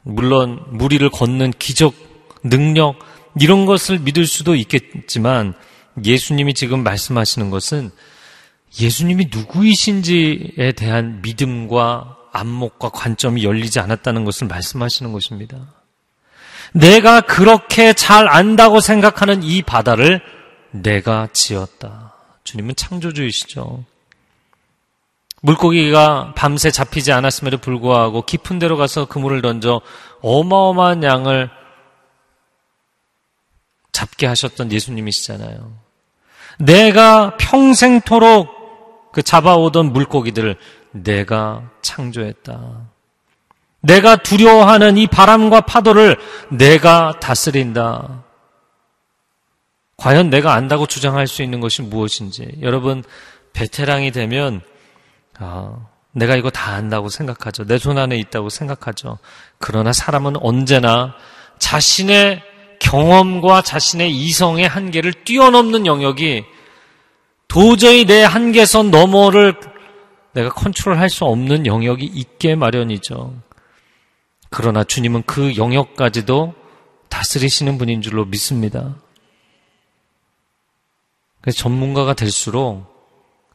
물론 0.01 0.63
무리를 0.69 1.07
걷는 1.11 1.53
기적, 1.59 1.93
능력 2.43 2.97
이런 3.39 3.67
것을 3.67 3.99
믿을 3.99 4.25
수도 4.25 4.55
있겠지만 4.55 5.53
예수님이 6.03 6.53
지금 6.53 6.83
말씀하시는 6.83 7.49
것은 7.49 7.91
예수님이 8.79 9.29
누구이신지에 9.31 10.73
대한 10.75 11.21
믿음과 11.21 12.17
안목과 12.33 12.89
관점이 12.89 13.45
열리지 13.45 13.79
않았다는 13.79 14.25
것을 14.25 14.47
말씀하시는 14.47 15.11
것입니다. 15.13 15.57
내가 16.73 17.21
그렇게 17.21 17.93
잘 17.93 18.27
안다고 18.27 18.81
생각하는 18.81 19.43
이 19.43 19.61
바다를 19.61 20.21
내가 20.71 21.29
지었다. 21.31 22.13
주님은 22.43 22.75
창조주이시죠. 22.75 23.85
물고기가 25.41 26.33
밤새 26.35 26.71
잡히지 26.71 27.11
않았음에도 27.11 27.59
불구하고 27.59 28.23
깊은 28.23 28.59
데로 28.59 28.77
가서 28.77 29.05
그물을 29.05 29.41
던져 29.41 29.79
어마어마한 30.21 31.03
양을 31.03 31.49
잡게 33.91 34.27
하셨던 34.27 34.71
예수님이시잖아요. 34.71 35.84
내가 36.59 37.37
평생토록 37.37 39.11
그 39.11 39.23
잡아오던 39.23 39.93
물고기들을 39.93 40.57
내가 40.91 41.69
창조했다. 41.81 42.89
내가 43.81 44.15
두려워하는 44.15 44.97
이 44.97 45.07
바람과 45.07 45.61
파도를 45.61 46.17
내가 46.49 47.13
다스린다. 47.19 48.23
과연 49.97 50.29
내가 50.29 50.53
안다고 50.53 50.87
주장할 50.87 51.27
수 51.27 51.43
있는 51.43 51.59
것이 51.61 51.81
무엇인지. 51.81 52.57
여러분, 52.61 53.03
베테랑이 53.53 54.11
되면, 54.11 54.61
아, 55.37 55.87
내가 56.11 56.35
이거 56.35 56.49
다 56.49 56.71
안다고 56.73 57.09
생각하죠. 57.09 57.65
내 57.65 57.77
손 57.77 57.97
안에 57.97 58.17
있다고 58.17 58.49
생각하죠. 58.49 59.19
그러나 59.59 59.93
사람은 59.93 60.37
언제나 60.37 61.13
자신의 61.59 62.41
경험과 62.85 63.63
자신의 63.63 64.11
이성의 64.11 64.67
한계를 64.67 65.11
뛰어넘는 65.25 65.87
영역이 65.87 66.45
도저히 67.47 68.05
내 68.05 68.23
한계선 68.23 68.91
너머를 68.91 69.55
내가 70.33 70.49
컨트롤할 70.49 71.09
수 71.09 71.25
없는 71.25 71.65
영역이 71.65 72.05
있게 72.05 72.53
마련이죠. 72.55 73.33
그러나 74.51 74.83
주님은 74.83 75.23
그 75.23 75.55
영역까지도 75.55 76.53
다스리시는 77.09 77.79
분인 77.79 78.01
줄로 78.01 78.25
믿습니다. 78.25 78.95
그래서 81.41 81.57
전문가가 81.57 82.13
될수록 82.13 82.85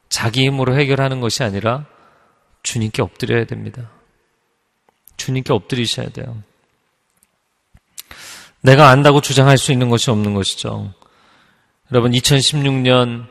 자기 0.09 0.45
힘으로 0.45 0.75
해결하는 0.77 1.21
것이 1.21 1.43
아니라 1.43 1.85
주님께 2.63 3.01
엎드려야 3.01 3.45
됩니다. 3.45 3.91
주님께 5.15 5.53
엎드리셔야 5.53 6.09
돼요. 6.09 6.43
내가 8.61 8.89
안다고 8.89 9.21
주장할 9.21 9.57
수 9.57 9.71
있는 9.71 9.89
것이 9.89 10.11
없는 10.11 10.33
것이죠. 10.33 10.93
여러분, 11.91 12.11
2016년 12.11 13.25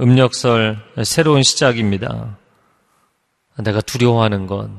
음력설 0.00 0.78
새로운 1.04 1.42
시작입니다. 1.42 2.38
내가 3.58 3.80
두려워하는 3.80 4.46
것, 4.46 4.70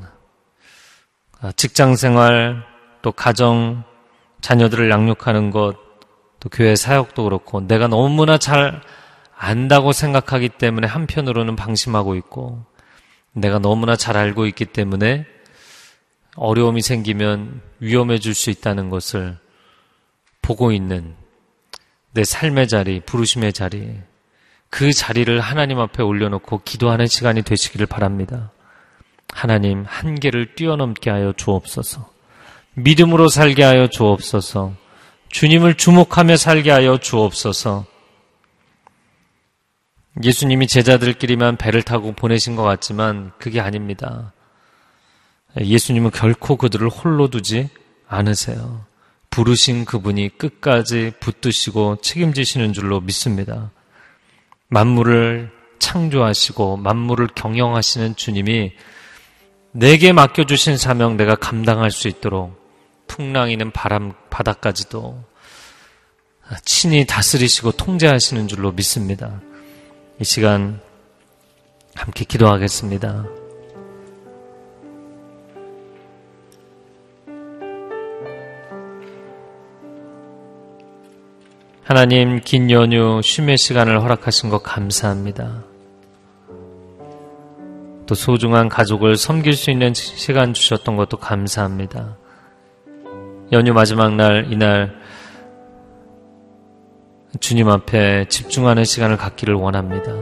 아, 1.42 1.52
직장 1.52 1.96
생활, 1.96 2.64
또 3.02 3.12
가정, 3.12 3.84
자녀들을 4.40 4.90
양육하는 4.90 5.52
것, 5.52 5.76
또 6.40 6.50
교회 6.50 6.76
사역도 6.76 7.24
그렇고, 7.24 7.62
내가 7.62 7.88
너무나 7.88 8.38
잘 8.38 8.82
안다고 9.38 9.92
생각하기 9.92 10.50
때문에 10.50 10.88
한편으로는 10.88 11.56
방심하고 11.56 12.16
있고, 12.16 12.64
내가 13.34 13.60
너무나 13.60 13.96
잘 13.96 14.18
알고 14.18 14.46
있기 14.48 14.66
때문에 14.66 15.26
어려움이 16.36 16.82
생기면 16.82 17.62
위험해질 17.80 18.34
수 18.34 18.50
있다는 18.50 18.90
것을 18.90 19.38
보고 20.42 20.72
있는 20.72 21.16
내 22.14 22.24
삶의 22.24 22.68
자리, 22.68 23.00
부르심의 23.02 23.54
자리, 23.54 24.00
그 24.70 24.94
자리를 24.94 25.40
하나님 25.40 25.80
앞에 25.80 26.02
올려놓고 26.02 26.62
기도하는 26.64 27.08
시간이 27.08 27.44
되시기를 27.44 27.86
바랍니다. 27.86 28.52
하나님, 29.32 29.86
한계를 29.88 30.56
뛰어넘게 30.56 31.10
하여 31.10 31.34
주옵소서. 31.36 32.10
믿음으로 32.74 33.28
살게 33.28 33.64
하여 33.64 33.88
주옵소서. 33.88 34.74
주님을 35.30 35.76
주목하며 35.76 36.38
살게 36.38 36.72
하여 36.72 36.98
주옵소서. 36.98 37.86
예수님이 40.24 40.68
제자들끼리만 40.68 41.56
배를 41.58 41.84
타고 41.84 42.12
보내신 42.14 42.56
것 42.56 42.64
같지만 42.64 43.32
그게 43.38 43.62
아닙니다. 43.62 44.34
예수님은 45.60 46.12
결코 46.12 46.58
그들을 46.58 46.88
홀로 46.90 47.30
두지 47.30 47.70
않으세요. 48.08 48.86
부르신 49.32 49.86
그분이 49.86 50.38
끝까지 50.38 51.14
붙드시고 51.20 52.02
책임지시는 52.02 52.74
줄로 52.74 53.00
믿습니다. 53.02 53.72
만물을 54.68 55.52
창조하시고 55.80 56.78
만물을 56.78 57.30
경영하시는 57.34 58.16
주님이 58.16 58.74
내게 59.72 60.12
맡겨주신 60.12 60.78
사명 60.78 61.18
내가 61.18 61.36
감당할 61.36 61.92
수 61.92 62.08
있도록 62.08 62.60
풍랑이는 63.08 63.72
바람, 63.72 64.14
바다까지도 64.30 65.24
친히 66.64 67.06
다스리시고 67.06 67.72
통제하시는 67.72 68.48
줄로 68.48 68.72
믿습니다. 68.74 69.42
이 70.20 70.26
시간 70.26 70.82
함께 71.96 72.26
기도하겠습니다. 72.26 73.41
하나님 81.84 82.40
긴 82.42 82.70
연휴 82.70 83.22
쉼의 83.24 83.58
시간을 83.58 84.02
허락하신 84.02 84.50
것 84.50 84.62
감사합니다. 84.62 85.64
또 88.06 88.14
소중한 88.14 88.70
가족을 88.70 89.16
섬길 89.18 89.54
수 89.54 89.72
있는 89.72 89.94
시간 89.96 90.54
주셨던 90.54 90.96
것도 90.96 91.18
감사합니다. 91.18 92.18
연휴 93.52 93.74
마지막 93.74 94.14
날 94.16 94.52
이날 94.52 94.96
주님 97.40 97.68
앞에 97.68 98.28
집중하는 98.30 98.84
시간을 98.84 99.18
갖기를 99.18 99.56
원합니다. 99.56 100.14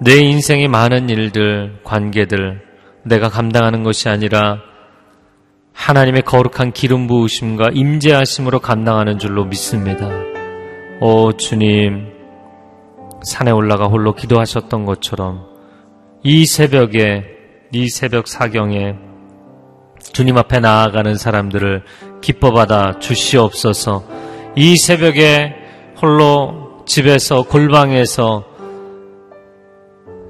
내 0.00 0.16
인생의 0.16 0.68
많은 0.68 1.10
일들, 1.10 1.80
관계들, 1.84 2.62
내가 3.04 3.28
감당하는 3.28 3.82
것이 3.82 4.08
아니라 4.08 4.71
하나님의 5.72 6.22
거룩한 6.22 6.72
기름 6.72 7.06
부으심과 7.06 7.70
임재하심으로 7.72 8.60
감당하는 8.60 9.18
줄로 9.18 9.44
믿습니다. 9.44 10.08
오 11.00 11.32
주님, 11.32 12.12
산에 13.22 13.50
올라가 13.50 13.86
홀로 13.86 14.14
기도하셨던 14.14 14.84
것처럼 14.84 15.46
이 16.22 16.46
새벽에 16.46 17.24
이 17.72 17.88
새벽 17.88 18.28
사경에 18.28 18.94
주님 20.12 20.36
앞에 20.36 20.60
나아가는 20.60 21.16
사람들을 21.16 21.82
기뻐 22.20 22.52
받아 22.52 22.98
주시옵소서. 22.98 24.04
이 24.56 24.76
새벽에 24.76 25.54
홀로 26.00 26.82
집에서 26.86 27.42
골방에서 27.42 28.44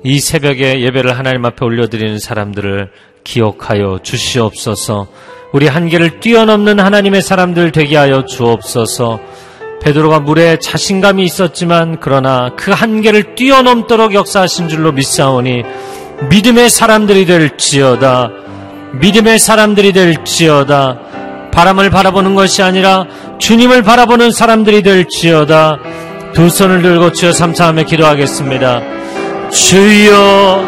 이 0.04 0.18
새벽에 0.20 0.80
예배를 0.80 1.16
하나님 1.16 1.44
앞에 1.44 1.64
올려드리는 1.64 2.18
사람들을 2.18 2.90
기억하여 3.24 4.00
주시옵소서. 4.02 5.08
우리 5.52 5.68
한계를 5.68 6.20
뛰어넘는 6.20 6.80
하나님의 6.80 7.20
사람들 7.22 7.72
되게 7.72 7.96
하여 7.96 8.24
주옵소서. 8.24 9.20
베드로가 9.82 10.20
물에 10.20 10.58
자신감이 10.58 11.24
있었지만 11.24 11.98
그러나 12.00 12.50
그 12.56 12.70
한계를 12.70 13.34
뛰어넘도록 13.34 14.14
역사하신 14.14 14.68
줄로 14.68 14.92
믿사오니 14.92 15.62
믿음의 16.30 16.70
사람들이 16.70 17.26
될지어다. 17.26 18.30
믿음의 19.00 19.38
사람들이 19.38 19.92
될지어다. 19.92 20.98
바람을 21.52 21.90
바라보는 21.90 22.34
것이 22.34 22.62
아니라 22.62 23.06
주님을 23.38 23.82
바라보는 23.82 24.30
사람들이 24.30 24.82
될지어다. 24.82 25.78
두 26.32 26.48
손을 26.48 26.80
들고 26.80 27.12
주여 27.12 27.32
삼차하며 27.32 27.82
기도하겠습니다. 27.82 28.80
주여, 29.50 30.64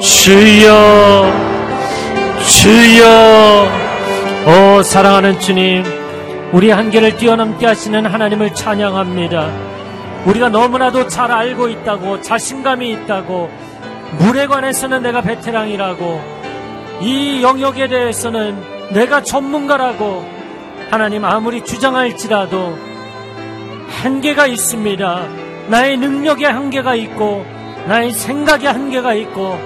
주여, 0.00 1.32
주여 2.46 3.81
오 4.44 4.82
사랑하는 4.82 5.38
주님 5.38 5.84
우리 6.52 6.70
한계를 6.70 7.16
뛰어넘게 7.16 7.64
하시는 7.64 8.04
하나님을 8.04 8.52
찬양합니다 8.52 9.48
우리가 10.26 10.48
너무나도 10.48 11.06
잘 11.06 11.30
알고 11.30 11.68
있다고 11.68 12.20
자신감이 12.22 12.90
있다고 12.90 13.48
물에 14.18 14.48
관해서는 14.48 15.02
내가 15.02 15.22
베테랑이라고 15.22 16.20
이 17.02 17.40
영역에 17.40 17.86
대해서는 17.86 18.90
내가 18.90 19.22
전문가라고 19.22 20.28
하나님 20.90 21.24
아무리 21.24 21.64
주장할지라도 21.64 22.76
한계가 24.02 24.48
있습니다. 24.48 25.28
나의 25.68 25.96
능력에 25.96 26.46
한계가 26.46 26.96
있고 26.96 27.46
나의 27.86 28.10
생각에 28.10 28.66
한계가 28.66 29.14
있고 29.14 29.58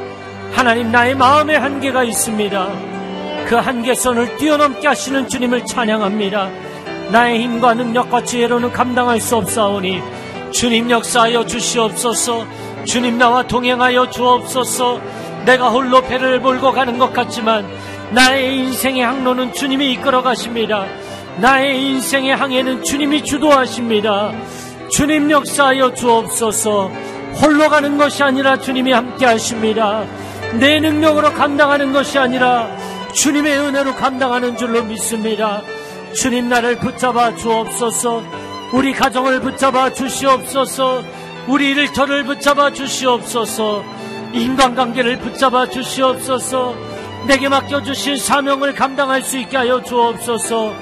하나님 0.52 0.92
나의 0.92 1.14
마음에 1.14 1.56
한계가 1.56 2.04
있습니다. 2.04 2.95
그 3.46 3.54
한계선을 3.54 4.38
뛰어넘게 4.38 4.88
하시는 4.88 5.28
주님을 5.28 5.64
찬양합니다. 5.66 6.50
나의 7.12 7.40
힘과 7.40 7.74
능력과 7.74 8.24
지혜로는 8.24 8.72
감당할 8.72 9.20
수 9.20 9.36
없사오니 9.36 10.02
주님 10.50 10.90
역사하여 10.90 11.46
주시옵소서 11.46 12.44
주님 12.84 13.18
나와 13.18 13.46
동행하여 13.46 14.10
주옵소서 14.10 15.00
내가 15.44 15.70
홀로 15.70 16.00
배를 16.02 16.40
몰고 16.40 16.72
가는 16.72 16.98
것 16.98 17.12
같지만 17.12 17.64
나의 18.10 18.56
인생의 18.56 19.04
항로는 19.04 19.52
주님이 19.52 19.92
이끌어 19.92 20.22
가십니다. 20.22 20.86
나의 21.38 21.80
인생의 21.82 22.34
항해는 22.34 22.82
주님이 22.82 23.22
주도하십니다. 23.22 24.32
주님 24.90 25.30
역사하여 25.30 25.94
주옵소서 25.94 26.90
홀로 27.42 27.68
가는 27.68 27.96
것이 27.96 28.24
아니라 28.24 28.58
주님이 28.58 28.90
함께 28.90 29.24
하십니다. 29.26 30.04
내 30.58 30.80
능력으로 30.80 31.32
감당하는 31.32 31.92
것이 31.92 32.18
아니라 32.18 32.68
주님의 33.16 33.58
은혜로 33.58 33.94
감당하는 33.94 34.58
줄로 34.58 34.84
믿습니다. 34.84 35.62
주님 36.12 36.50
나를 36.50 36.78
붙잡아 36.78 37.34
주옵소서. 37.34 38.22
우리 38.74 38.92
가정을 38.92 39.40
붙잡아 39.40 39.94
주시옵소서. 39.94 41.02
우리 41.48 41.70
일터를 41.70 42.24
붙잡아 42.24 42.72
주시옵소서. 42.72 43.82
인간관계를 44.34 45.18
붙잡아 45.18 45.70
주시옵소서. 45.70 46.74
내게 47.26 47.48
맡겨주신 47.48 48.18
사명을 48.18 48.74
감당할 48.74 49.22
수 49.22 49.38
있게 49.38 49.56
하여 49.56 49.82
주옵소서. 49.82 50.74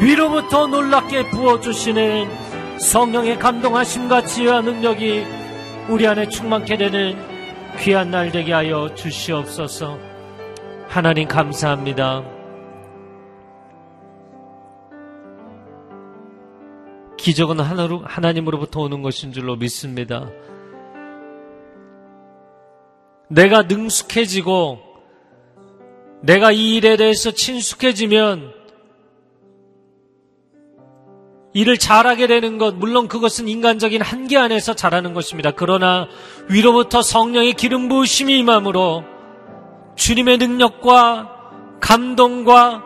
위로부터 0.00 0.66
놀랍게 0.66 1.30
부어주시는 1.30 2.28
성령의 2.80 3.38
감동하심과 3.38 4.26
지혜와 4.26 4.60
능력이 4.60 5.24
우리 5.88 6.06
안에 6.06 6.28
충만케 6.28 6.76
되는 6.76 7.16
귀한 7.78 8.10
날 8.10 8.30
되게 8.30 8.52
하여 8.52 8.94
주시옵소서 8.94 10.11
하나님 10.92 11.26
감사합니다. 11.26 12.22
기적은 17.16 17.60
하나님으로부터 17.60 18.82
오는 18.82 19.00
것인 19.00 19.32
줄로 19.32 19.56
믿습니다. 19.56 20.28
내가 23.30 23.62
능숙해지고 23.62 24.80
내가 26.20 26.52
이 26.52 26.74
일에 26.74 26.98
대해서 26.98 27.30
친숙해지면 27.30 28.52
일을 31.54 31.78
잘하게 31.78 32.26
되는 32.26 32.58
것, 32.58 32.74
물론 32.74 33.08
그것은 33.08 33.48
인간적인 33.48 34.02
한계 34.02 34.36
안에서 34.36 34.74
잘하는 34.74 35.14
것입니다. 35.14 35.52
그러나 35.52 36.06
위로부터 36.50 37.00
성령의 37.00 37.54
기름 37.54 37.88
부으심이 37.88 38.38
임함으로 38.40 39.11
주님의 39.96 40.38
능력과 40.38 41.30
감동과 41.80 42.82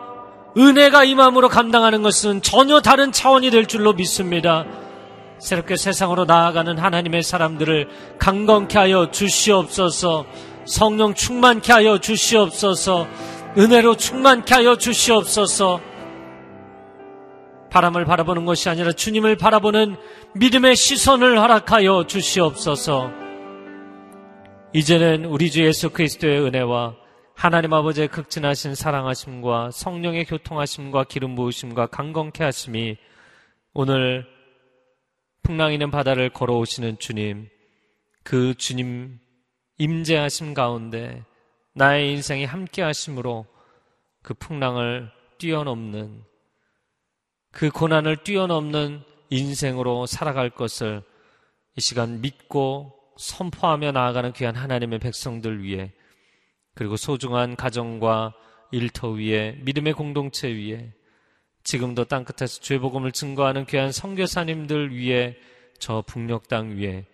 은혜가 0.57 1.03
임함으로 1.03 1.49
감당하는 1.49 2.01
것은 2.01 2.41
전혀 2.41 2.81
다른 2.81 3.11
차원이 3.11 3.51
될 3.51 3.67
줄로 3.67 3.93
믿습니다. 3.93 4.65
새롭게 5.39 5.75
세상으로 5.75 6.25
나아가는 6.25 6.77
하나님의 6.77 7.21
사람들을 7.21 7.87
강건케 8.17 8.77
하여 8.77 9.11
주시옵소서, 9.11 10.25
성령 10.65 11.13
충만케 11.13 11.71
하여 11.71 11.99
주시옵소서, 11.99 13.07
은혜로 13.55 13.97
충만케 13.97 14.55
하여 14.55 14.77
주시옵소서, 14.77 15.79
바람을 17.69 18.05
바라보는 18.05 18.45
것이 18.45 18.67
아니라 18.69 18.91
주님을 18.91 19.35
바라보는 19.35 19.97
믿음의 20.33 20.75
시선을 20.75 21.39
허락하여 21.39 22.05
주시옵소서, 22.07 23.11
이제는 24.77 25.25
우리 25.25 25.49
주 25.49 25.65
예수 25.65 25.89
그리스도의 25.89 26.39
은혜와 26.39 26.95
하나님 27.33 27.73
아버지의 27.73 28.09
극진하신 28.09 28.75
사랑하심과 28.75 29.71
성령의 29.71 30.25
교통하심과 30.25 31.05
기름 31.05 31.33
부으심과 31.33 31.87
강건케 31.87 32.43
하심이 32.43 32.95
오늘 33.73 34.27
풍랑 35.41 35.73
있는 35.73 35.89
바다를 35.89 36.29
걸어오시는 36.29 36.99
주님, 36.99 37.49
그 38.21 38.53
주님 38.53 39.17
임재하심 39.79 40.53
가운데 40.53 41.23
나의 41.73 42.11
인생이 42.11 42.45
함께 42.45 42.83
하심으로 42.83 43.47
그 44.21 44.35
풍랑을 44.35 45.09
뛰어넘는 45.39 46.21
그 47.51 47.71
고난을 47.71 48.17
뛰어넘는 48.17 49.01
인생으로 49.31 50.05
살아갈 50.05 50.51
것을 50.51 51.01
이 51.75 51.81
시간 51.81 52.21
믿고 52.21 52.96
선포하며 53.17 53.91
나아가는 53.91 54.33
귀한 54.33 54.55
하나님의 54.55 54.99
백성들 54.99 55.63
위해 55.63 55.91
그리고 56.75 56.95
소중한 56.95 57.55
가정과 57.55 58.33
일터 58.71 59.09
위에 59.09 59.59
믿음의 59.63 59.93
공동체 59.93 60.47
위에 60.47 60.93
지금도 61.63 62.05
땅끝에서 62.05 62.61
죄복음을 62.61 63.11
증거하는 63.11 63.65
귀한 63.65 63.91
성교사님들 63.91 64.95
위에 64.95 65.35
저 65.79 66.03
북녘 66.05 66.47
땅 66.47 66.77
위에 66.77 67.05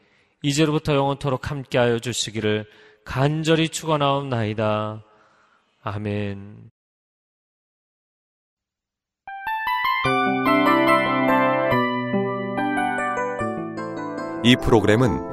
이제로부터 0.44 0.94
영원토록 0.96 1.50
함께하여 1.50 2.00
주시기를 2.00 2.66
간절히 3.06 3.70
축원하옵나이다. 3.70 5.04
아멘. 5.82 6.70
이 14.46 14.56
프로그램은 14.58 15.33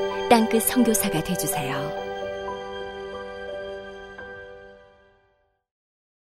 땅끝 0.31 0.63
성교사가 0.63 1.21
되주세요 1.21 2.10